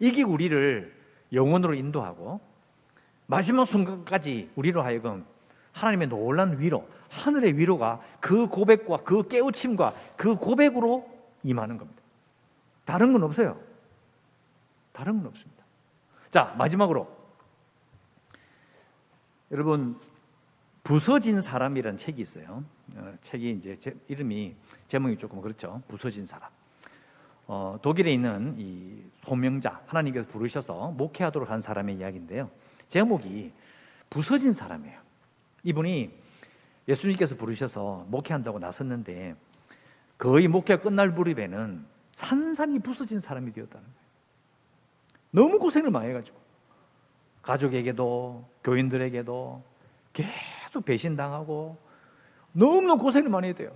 이게 0.00 0.22
우리를 0.22 0.94
영원으로 1.32 1.74
인도하고 1.74 2.40
마지막 3.26 3.64
순간까지 3.64 4.50
우리로 4.56 4.82
하여금 4.82 5.26
하나님의 5.72 6.08
놀란 6.08 6.58
위로, 6.58 6.88
하늘의 7.10 7.56
위로가 7.56 8.00
그 8.20 8.48
고백과 8.48 8.98
그 8.98 9.28
깨우침과 9.28 9.94
그 10.16 10.36
고백으로 10.36 11.08
임하는 11.42 11.76
겁니다. 11.76 12.02
다른 12.84 13.12
건 13.12 13.22
없어요. 13.22 13.60
다른 14.92 15.18
건 15.18 15.26
없습니다. 15.26 15.64
자, 16.30 16.54
마지막으로. 16.58 17.16
여러분, 19.50 19.98
부서진 20.82 21.40
사람이라는 21.40 21.98
책이 21.98 22.20
있어요. 22.20 22.64
어, 22.94 23.14
책이 23.22 23.50
이제 23.52 23.76
제, 23.78 23.94
이름이 24.08 24.56
제목이 24.86 25.16
조금 25.16 25.40
그렇죠. 25.40 25.82
부서진 25.86 26.26
사람. 26.26 26.50
어, 27.48 27.78
독일에 27.80 28.12
있는 28.12 28.54
이 28.58 29.02
소명자 29.22 29.80
하나님께서 29.86 30.28
부르셔서 30.28 30.92
목회하도록 30.92 31.50
한 31.50 31.62
사람의 31.62 31.96
이야기인데요. 31.96 32.50
제목이 32.88 33.52
부서진 34.10 34.52
사람이에요. 34.52 35.00
이분이 35.64 36.10
예수님께서 36.86 37.36
부르셔서 37.36 38.04
목회한다고 38.08 38.58
나섰는데 38.58 39.34
거의 40.18 40.46
목회가 40.46 40.82
끝날 40.82 41.08
무렵에는 41.08 41.84
산산이 42.12 42.80
부서진 42.80 43.18
사람이 43.18 43.52
되었다는 43.52 43.82
거예요. 43.82 43.98
너무 45.30 45.58
고생을 45.58 45.90
많이 45.90 46.10
해가지고 46.10 46.38
가족에게도 47.40 48.46
교인들에게도 48.62 49.62
계속 50.12 50.84
배신당하고 50.84 51.78
너무너무 52.52 53.02
고생을 53.02 53.30
많이 53.30 53.48
했대요. 53.48 53.72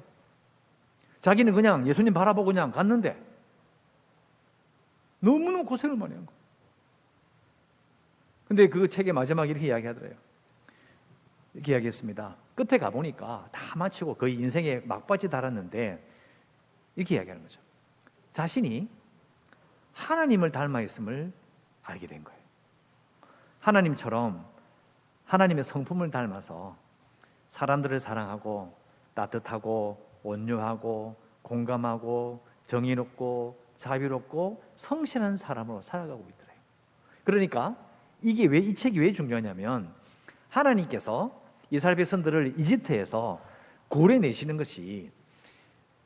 자기는 1.23 1.55
그냥 1.55 1.87
예수님 1.87 2.13
바라보고 2.13 2.47
그냥 2.47 2.71
갔는데 2.71 3.32
너무너무 5.23 5.65
고생을 5.65 5.97
많이 5.97 6.15
한 6.15 6.27
거예요. 6.27 6.41
근데 8.49 8.69
그 8.69 8.89
책의 8.89 9.13
마지막에 9.13 9.51
이렇게 9.51 9.69
이야기하더래요. 9.69 10.15
이렇게 11.55 11.73
이야기했습니다. 11.73 12.37
끝에 12.55 12.79
가보니까 12.79 13.49
다 13.53 13.77
마치고 13.77 14.15
거의 14.17 14.35
인생의 14.35 14.85
막바지 14.85 15.31
달았는데 15.31 16.05
이렇게 16.97 17.15
이야기하는 17.15 17.43
거죠. 17.43 17.61
자신이 18.33 18.89
하나님을 19.93 20.51
닮아 20.51 20.81
있음을 20.83 21.33
알게 21.83 22.07
된 22.09 22.25
거예요. 22.25 22.41
하나님처럼 23.61 24.45
하나님의 25.25 25.63
성품을 25.63 26.11
닮아서 26.11 26.77
사람들을 27.49 28.01
사랑하고 28.01 28.77
따뜻하고 29.15 30.05
온유하고 30.25 31.17
공감하고 31.43 32.45
정의롭고 32.67 33.63
자비롭고 33.77 34.63
성실한 34.83 35.37
사람으로 35.37 35.81
살아가고 35.81 36.27
있더래요. 36.29 36.57
그러니까 37.23 37.77
이게 38.21 38.47
왜 38.47 38.59
이 38.59 38.75
책이 38.75 38.99
왜 38.99 39.13
중요하냐면 39.13 39.89
하나님께서 40.49 41.41
이스라엘 41.71 41.97
백성들을 41.97 42.55
이집트에서 42.59 43.41
고래 43.89 44.19
내시는 44.19 44.57
것이 44.57 45.11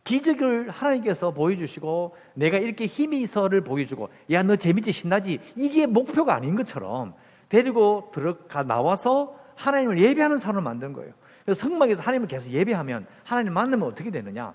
기적을 0.04 0.68
하나님께서 0.70 1.32
보여주시고 1.32 2.16
내가 2.34 2.58
이렇게 2.58 2.86
힘이 2.86 3.22
있어를 3.22 3.62
보여주고 3.62 4.10
야 4.30 4.42
너 4.42 4.56
재밌지 4.56 4.92
신나지 4.92 5.40
이게 5.56 5.86
목표가 5.86 6.34
아닌 6.34 6.54
것처럼 6.54 7.14
데리고 7.48 8.10
들어가 8.12 8.62
나와서 8.62 9.36
하나님을 9.56 9.98
예배하는 9.98 10.36
사람을 10.36 10.62
만든 10.62 10.92
거예요. 10.92 11.14
그래서 11.44 11.60
성막에서 11.60 12.02
하나님을 12.02 12.28
계속 12.28 12.50
예배하면 12.50 13.06
하나님 13.24 13.54
만나면 13.54 13.88
어떻게 13.88 14.10
되느냐? 14.10 14.54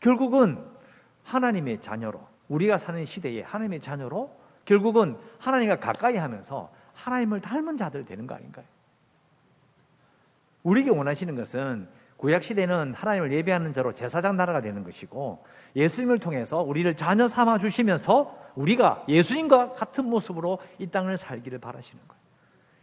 결국은 0.00 0.58
하나님의 1.22 1.80
자녀로 1.80 2.29
우리가 2.50 2.76
사는 2.76 3.02
시대에 3.04 3.42
하나님의 3.42 3.80
자녀로 3.80 4.30
결국은 4.64 5.16
하나님과 5.38 5.78
가까이 5.80 6.16
하면서 6.16 6.70
하나님을 6.92 7.40
닮은 7.40 7.76
자들 7.76 8.04
되는 8.04 8.26
거 8.26 8.34
아닌가요? 8.34 8.66
우리에게 10.62 10.90
원하시는 10.90 11.34
것은 11.34 11.88
구약 12.18 12.42
시대는 12.42 12.92
하나님을 12.92 13.32
예배하는 13.32 13.72
자로 13.72 13.94
제사장 13.94 14.36
나라가 14.36 14.60
되는 14.60 14.84
것이고 14.84 15.42
예수님을 15.74 16.18
통해서 16.18 16.60
우리를 16.60 16.94
자녀 16.96 17.26
삼아 17.26 17.56
주시면서 17.58 18.36
우리가 18.56 19.04
예수님과 19.08 19.72
같은 19.72 20.04
모습으로 20.04 20.58
이 20.78 20.86
땅을 20.88 21.16
살기를 21.16 21.60
바라시는 21.60 22.02
거예요. 22.06 22.20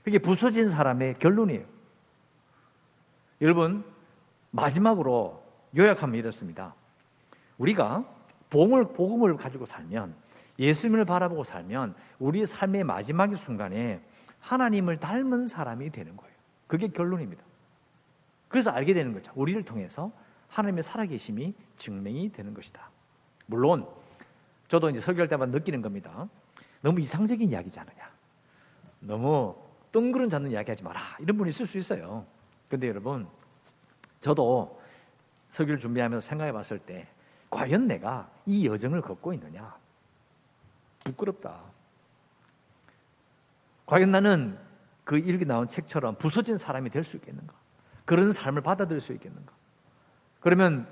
그게 0.02 0.18
부서진 0.18 0.70
사람의 0.70 1.16
결론이에요. 1.16 1.66
여러분 3.42 3.84
마지막으로 4.50 5.44
요약하면 5.78 6.16
이렇습니다. 6.16 6.74
우리가 7.60 8.06
복음을, 8.50 8.94
복음을 8.94 9.36
가지고 9.38 9.66
살면 9.66 10.16
예수님을 10.60 11.06
바라보고 11.06 11.44
살면 11.44 11.96
우리 12.20 12.46
삶의 12.46 12.84
마지막의 12.84 13.38
순간에 13.38 14.02
하나님을 14.40 14.98
닮은 14.98 15.48
사람이 15.48 15.90
되는 15.92 16.16
거예요. 16.16 16.34
그게 16.68 16.88
결론입니다. 16.88 17.44
그래서 18.48 18.72
알게 18.72 18.94
되는 18.94 19.14
거죠. 19.14 19.32
우리를 19.36 19.62
통해서 19.64 20.12
하나님의 20.50 20.84
살아계심이 20.84 21.54
증명이 21.78 22.32
되는 22.32 22.54
것이다. 22.54 22.90
물론 23.46 23.88
저도 24.68 24.90
이제 24.90 25.00
설교할 25.00 25.28
때마다 25.28 25.52
느끼는 25.52 25.82
겁니다. 25.82 26.28
너무 26.82 27.00
이상적인 27.00 27.52
이야기지 27.52 27.80
않느냐. 27.80 28.10
너무 29.00 29.56
뜬구름 29.92 30.30
잡는 30.30 30.52
이야기 30.52 30.72
하지 30.72 30.84
마라. 30.84 31.00
이런 31.20 31.38
분이 31.38 31.50
있을 31.50 31.66
수 31.66 31.78
있어요. 31.78 32.26
근데 32.70 32.88
여러분, 32.88 33.28
저도 34.20 34.82
설교를 35.50 35.80
준비하면서 35.80 36.28
생각해 36.28 36.52
봤을 36.52 36.80
때 36.80 37.08
과연 37.50 37.88
내가 37.88 38.30
이 38.46 38.68
여정을 38.68 39.02
걷고 39.02 39.34
있느냐? 39.34 39.76
부끄럽다. 41.04 41.60
과연 43.86 44.12
나는 44.12 44.58
그 45.04 45.18
이렇게 45.18 45.46
나온 45.46 45.68
책처럼 45.68 46.16
부서진 46.16 46.58
사람이 46.58 46.90
될 46.90 47.04
수 47.04 47.16
있겠는가? 47.16 47.54
그런 48.06 48.32
삶을 48.32 48.62
받아들일 48.62 49.02
수 49.02 49.14
있겠는가? 49.14 49.52
그러면 50.40 50.88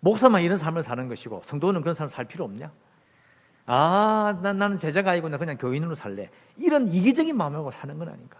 목사만 0.00 0.42
이런 0.42 0.56
삶을 0.56 0.82
사는 0.82 1.08
것이고 1.08 1.42
성도는 1.44 1.82
그런 1.82 1.94
삶을 1.94 2.10
살 2.10 2.24
필요 2.24 2.44
없냐? 2.44 2.72
아, 3.66 4.38
난, 4.42 4.58
나는 4.58 4.78
제자가 4.78 5.10
아니고 5.12 5.28
나 5.28 5.36
그냥 5.36 5.58
교인으로 5.58 5.94
살래. 5.94 6.30
이런 6.56 6.88
이기적인 6.88 7.36
마음으로 7.36 7.70
사는 7.70 7.96
건 7.98 8.08
아닌가? 8.08 8.38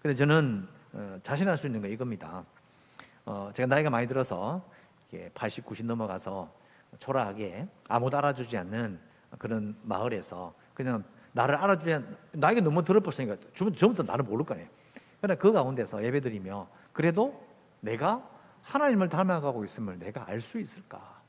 근데 0.00 0.14
저는 0.14 0.66
어, 0.94 1.18
자신할 1.22 1.56
수 1.58 1.66
있는 1.66 1.82
거 1.82 1.88
이겁니다. 1.88 2.44
어, 3.26 3.50
제가 3.52 3.66
나이가 3.66 3.90
많이 3.90 4.06
들어서 4.08 4.64
80, 5.34 5.64
90 5.64 5.86
넘어가서 5.86 6.52
초라하게 6.98 7.68
아무도 7.88 8.16
알아주지 8.18 8.56
않는 8.58 8.98
그런 9.38 9.76
마을에서 9.82 10.54
그냥 10.74 11.04
나를 11.32 11.54
알아주지 11.56 12.04
나에게 12.32 12.60
너무 12.60 12.82
더럽었으니까 12.84 13.36
전부터 13.52 14.02
나를 14.02 14.24
모를 14.24 14.44
거 14.44 14.54
아니에요. 14.54 14.68
그러나 15.20 15.38
그 15.38 15.52
가운데서 15.52 16.04
예배드리며 16.04 16.68
그래도 16.92 17.46
내가 17.80 18.28
하나님을 18.62 19.08
닮아가고 19.08 19.64
있음을 19.64 19.98
내가 19.98 20.28
알 20.28 20.40
수 20.40 20.58
있을까? 20.58 21.22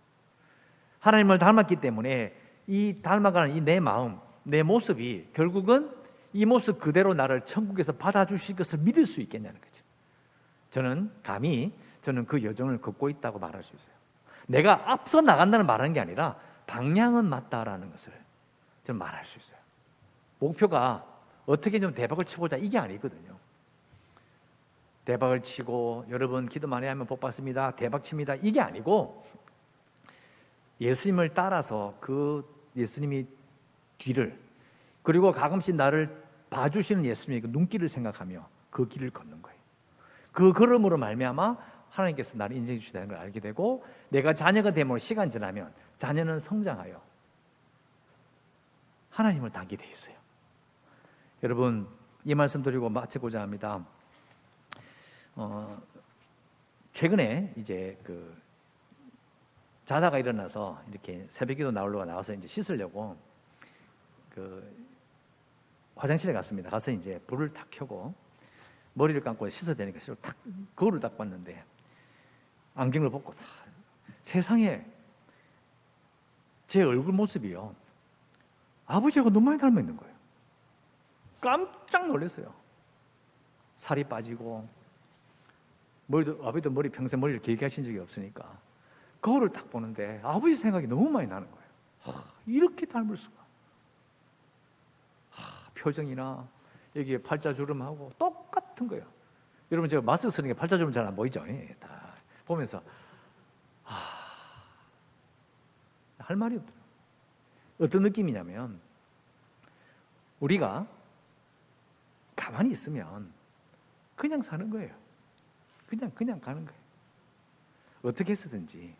하나님을 1.00 1.40
닮았기 1.40 1.78
때문에 1.78 2.36
이 2.68 3.02
닮아가는 3.02 3.56
이 3.56 3.62
내 3.62 3.80
마음, 3.80 4.20
내 4.44 4.64
모습이 4.64 5.30
결국은 5.34 5.92
이 6.34 6.46
모습 6.46 6.80
그대로 6.80 7.14
나를 7.14 7.42
천국에서 7.46 7.94
받아주실 7.94 8.56
것을 8.56 8.80
믿을 8.80 9.06
수 9.06 9.22
있겠냐는 9.22 9.60
거죠. 9.60 9.84
저는 10.70 11.12
감히 11.24 11.74
저는 12.02 12.26
그 12.26 12.44
여정을 12.44 12.82
걷고 12.82 13.10
있다고 13.10 13.40
말할 13.40 13.64
수 13.64 13.76
있어요. 13.76 13.92
내가 14.48 14.92
앞서 14.92 15.22
나간다는 15.22 15.66
말하는 15.66 15.94
게 15.94 16.00
아니라 16.00 16.36
방향은 16.66 17.26
맞다라는 17.26 17.92
것을 17.92 18.14
저는 18.84 19.00
말할 19.00 19.26
수 19.26 19.38
있어요. 19.38 19.58
목표가 20.40 21.06
어떻게 21.46 21.80
좀 21.80 21.94
대박을 21.94 22.26
치고자 22.26 22.58
이게 22.58 22.78
아니거든요. 22.78 23.38
대박을 25.06 25.42
치고 25.42 26.06
여러분 26.10 26.48
기도 26.48 26.68
많이 26.68 26.86
하면 26.86 27.08
복 27.08 27.20
받습니다. 27.20 27.72
대박 27.72 28.04
칩니다. 28.04 28.36
이게 28.36 28.62
아니고 28.62 29.26
예수님을 30.80 31.34
따라서 31.34 31.96
그 32.00 32.48
예수님이 32.76 33.26
뒤를 33.98 34.40
그리고 35.02 35.32
가끔씩 35.32 35.76
나를 35.76 36.24
봐주시는 36.50 37.06
예수님의 37.06 37.42
그 37.42 37.48
눈길을 37.48 37.90
생각하며 37.90 38.48
그 38.70 38.88
길을 38.88 39.10
걷는 39.10 39.42
거예요. 39.42 39.60
그 40.32 40.54
걸음으로 40.54 40.98
말미암아 40.98 41.58
하나님께서 41.90 42.38
나를 42.38 42.56
인정해 42.56 42.80
주시다는 42.80 43.08
걸 43.08 43.18
알게 43.18 43.40
되고 43.40 43.84
내가 44.10 44.34
자녀가 44.34 44.72
되면 44.72 44.98
시간 45.00 45.30
지나면 45.30 45.74
자녀는 45.98 46.40
성장하여 46.40 47.02
하나님을 49.12 49.52
닮게 49.52 49.76
돼 49.76 49.88
있어요. 49.88 50.16
여러분 51.44 51.88
이 52.26 52.36
말씀 52.36 52.62
드리고 52.62 52.90
마치고자 52.90 53.42
합니다. 53.42 53.86
어, 55.36 55.82
최근에 56.94 57.54
이제 57.58 57.98
그 58.04 58.38
자다가 59.86 60.20
일어나서 60.20 60.82
이렇게 60.92 61.26
새벽기도 61.30 61.72
나오려고 61.72 62.06
나와서 62.06 62.34
이제 62.34 62.48
씻으려고 62.48 63.18
그 64.30 64.88
화장실에 65.96 66.32
갔습니다. 66.34 66.70
가서 66.70 66.92
이제 66.92 67.20
불을 67.28 67.54
탁 67.54 67.68
켜고 67.72 68.14
머리를 68.94 69.22
감고 69.22 69.50
씻어야 69.50 69.76
되니까 69.76 70.00
탁 70.22 70.36
거울을 70.76 71.00
딱 71.00 71.18
봤는데 71.18 71.64
안경을 72.80 73.10
벗고 73.10 73.34
다 73.34 73.42
세상에 74.22 74.86
제 76.68 76.84
얼굴 76.84 77.14
모습이요. 77.14 77.74
아버지하고 78.86 79.30
너무 79.30 79.48
많이 79.48 79.58
닮아 79.60 79.80
있는 79.80 79.98
거예요. 79.98 80.14
깜짝 81.42 82.08
놀랐어요. 82.08 82.54
살이 83.78 84.04
빠지고 84.04 84.68
머리도 86.08 86.40
아버지도 86.46 86.70
머리 86.72 86.90
평생 86.90 87.20
머리를 87.20 87.42
길게 87.42 87.66
하신 87.66 87.84
적이 87.84 88.00
없으니까 88.00 88.58
거울을 89.22 89.50
딱 89.50 89.70
보는데 89.70 90.20
아버지 90.24 90.56
생각이 90.56 90.88
너무 90.88 91.10
많이 91.10 91.28
나는 91.28 91.50
거예요. 91.52 91.66
하, 92.02 92.24
이렇게 92.46 92.86
닮을 92.86 93.16
수가. 93.18 93.36
하, 95.32 95.70
표정이나 95.76 96.48
여기에 96.96 97.20
팔자 97.22 97.54
주름하고 97.54 98.12
똑같은 98.18 98.88
거예요. 98.88 99.06
여러분 99.72 99.90
제가 99.90 100.02
마스크 100.02 100.30
쓰는 100.32 100.48
게 100.50 100.54
팔자 100.54 100.78
주름 100.78 100.92
잘 100.92 101.06
안 101.06 101.16
보이죠? 101.16 101.44
예, 101.48 101.76
다 101.80 101.99
보면서 102.50 102.82
할 106.18 106.36
말이 106.36 106.56
없더라고요. 106.56 106.86
어떤 107.80 108.02
느낌이냐면 108.02 108.82
우리가 110.40 110.88
가만히 112.36 112.72
있으면 112.72 113.32
그냥 114.16 114.42
사는 114.42 114.68
거예요. 114.70 114.96
그냥 115.88 116.12
그냥 116.12 116.40
가는 116.42 116.66
거예요. 116.66 116.80
어떻게 118.02 118.32
해서든지 118.32 118.96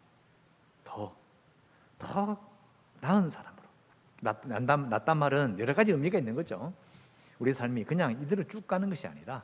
더, 0.84 1.16
더 1.98 2.38
나은 3.02 3.30
사람으로. 3.30 3.64
낫, 4.22 4.46
낫단, 4.46 4.90
낫단 4.90 5.18
말은 5.18 5.60
여러 5.60 5.74
가지 5.74 5.92
의미가 5.92 6.20
있는 6.20 6.36
거죠. 6.36 6.72
우리 7.40 7.54
삶이 7.54 7.86
그냥 7.86 8.12
이대로 8.22 8.44
쭉 8.44 8.68
가는 8.68 8.90
것이 8.90 9.08
아니라 9.08 9.44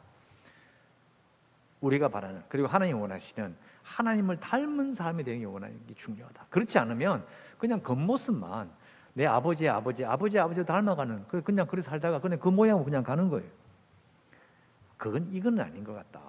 우리가 1.81 2.09
바라는 2.09 2.43
그리고 2.49 2.67
하나님 2.67 2.99
원하시는 2.99 3.55
하나님을 3.86 4.39
닮은 4.39 4.93
삶이 4.93 5.24
되는 5.24 5.45
원하는 5.48 5.80
게 5.86 5.93
중요하다. 5.93 6.48
그렇지 6.50 6.78
않으면 6.80 7.26
그냥 7.58 7.82
겉모습만 7.82 8.69
내 9.13 9.26
아버지의 9.26 9.69
아버지, 9.69 10.04
아버지 10.04 10.38
아버지 10.38 10.65
닮아가는 10.65 11.26
그 11.28 11.41
그냥 11.41 11.67
그렇게 11.67 11.82
살다가 11.82 12.19
그냥 12.19 12.39
그 12.39 12.50
모양으로 12.50 12.84
그냥 12.84 13.04
가는 13.04 13.30
거예요. 13.30 13.50
그건 14.98 15.30
이건 15.32 15.60
아닌 15.60 15.84
것 15.84 15.93
같다. 15.93 16.19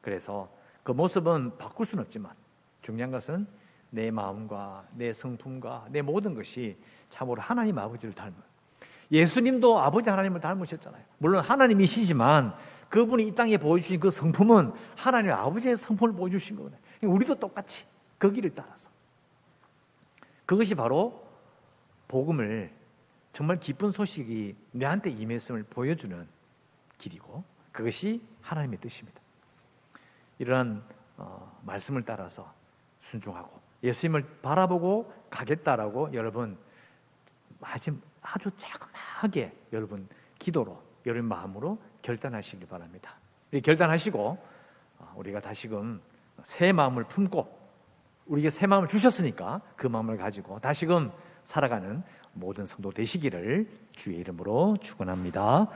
그래서 0.00 0.50
그 0.82 0.92
모습은 0.92 1.58
바꿀 1.58 1.84
수는 1.84 2.02
없지만 2.02 2.32
중요한 2.80 3.10
것은 3.10 3.46
내 3.90 4.10
마음과 4.10 4.86
내 4.94 5.12
성품과 5.12 5.88
내 5.90 6.02
모든 6.02 6.34
것이 6.34 6.76
참으로 7.10 7.40
하나님 7.40 7.78
아버지를 7.78 8.14
닮은 8.14 8.34
예수님도 9.10 9.78
아버지 9.78 10.10
하나님을 10.10 10.40
닮으셨잖아요. 10.40 11.02
물론 11.18 11.42
하나님이시지만 11.42 12.54
그분이 12.88 13.26
이 13.26 13.34
땅에 13.34 13.56
보여주신 13.56 14.00
그 14.00 14.10
성품은 14.10 14.72
하나님 14.96 15.32
아버지의 15.32 15.76
성품을 15.76 16.14
보여주신 16.14 16.56
거거든요. 16.56 16.80
우리도 17.02 17.34
똑같이 17.34 17.86
그 18.16 18.32
길을 18.32 18.54
따라서. 18.54 18.90
그것이 20.46 20.74
바로 20.74 21.26
복음을 22.08 22.72
정말 23.32 23.60
기쁜 23.60 23.92
소식이 23.92 24.56
내한테 24.72 25.10
임했음을 25.10 25.64
보여주는 25.64 26.26
길이고 26.96 27.44
그것이 27.70 28.22
하나님의 28.40 28.80
뜻입니다. 28.80 29.20
이러한 30.38 30.82
어, 31.18 31.60
말씀을 31.64 32.04
따라서 32.04 32.52
순종하고 33.02 33.60
예수님을 33.82 34.40
바라보고 34.42 35.12
가겠다라고 35.30 36.14
여러분 36.14 36.58
아주 37.60 37.96
아주 38.22 38.50
자그마하게 38.56 39.56
여러분 39.72 40.08
기도로 40.38 40.82
여러분 41.06 41.28
마음으로 41.28 41.78
결단하시길 42.08 42.66
바랍니다. 42.68 43.16
결단하시고 43.62 44.38
어, 44.98 45.12
우리가 45.16 45.40
다시금 45.40 46.00
새 46.42 46.72
마음을 46.72 47.04
품고 47.04 47.58
우리에게 48.26 48.48
새 48.48 48.66
마음을 48.66 48.88
주셨으니까 48.88 49.60
그 49.76 49.86
마음을 49.86 50.16
가지고 50.16 50.58
다시금 50.58 51.10
살아가는 51.44 52.02
모든 52.32 52.64
성도 52.64 52.92
되시기를 52.92 53.68
주의 53.92 54.18
이름으로 54.18 54.78
축원합니다. 54.80 55.68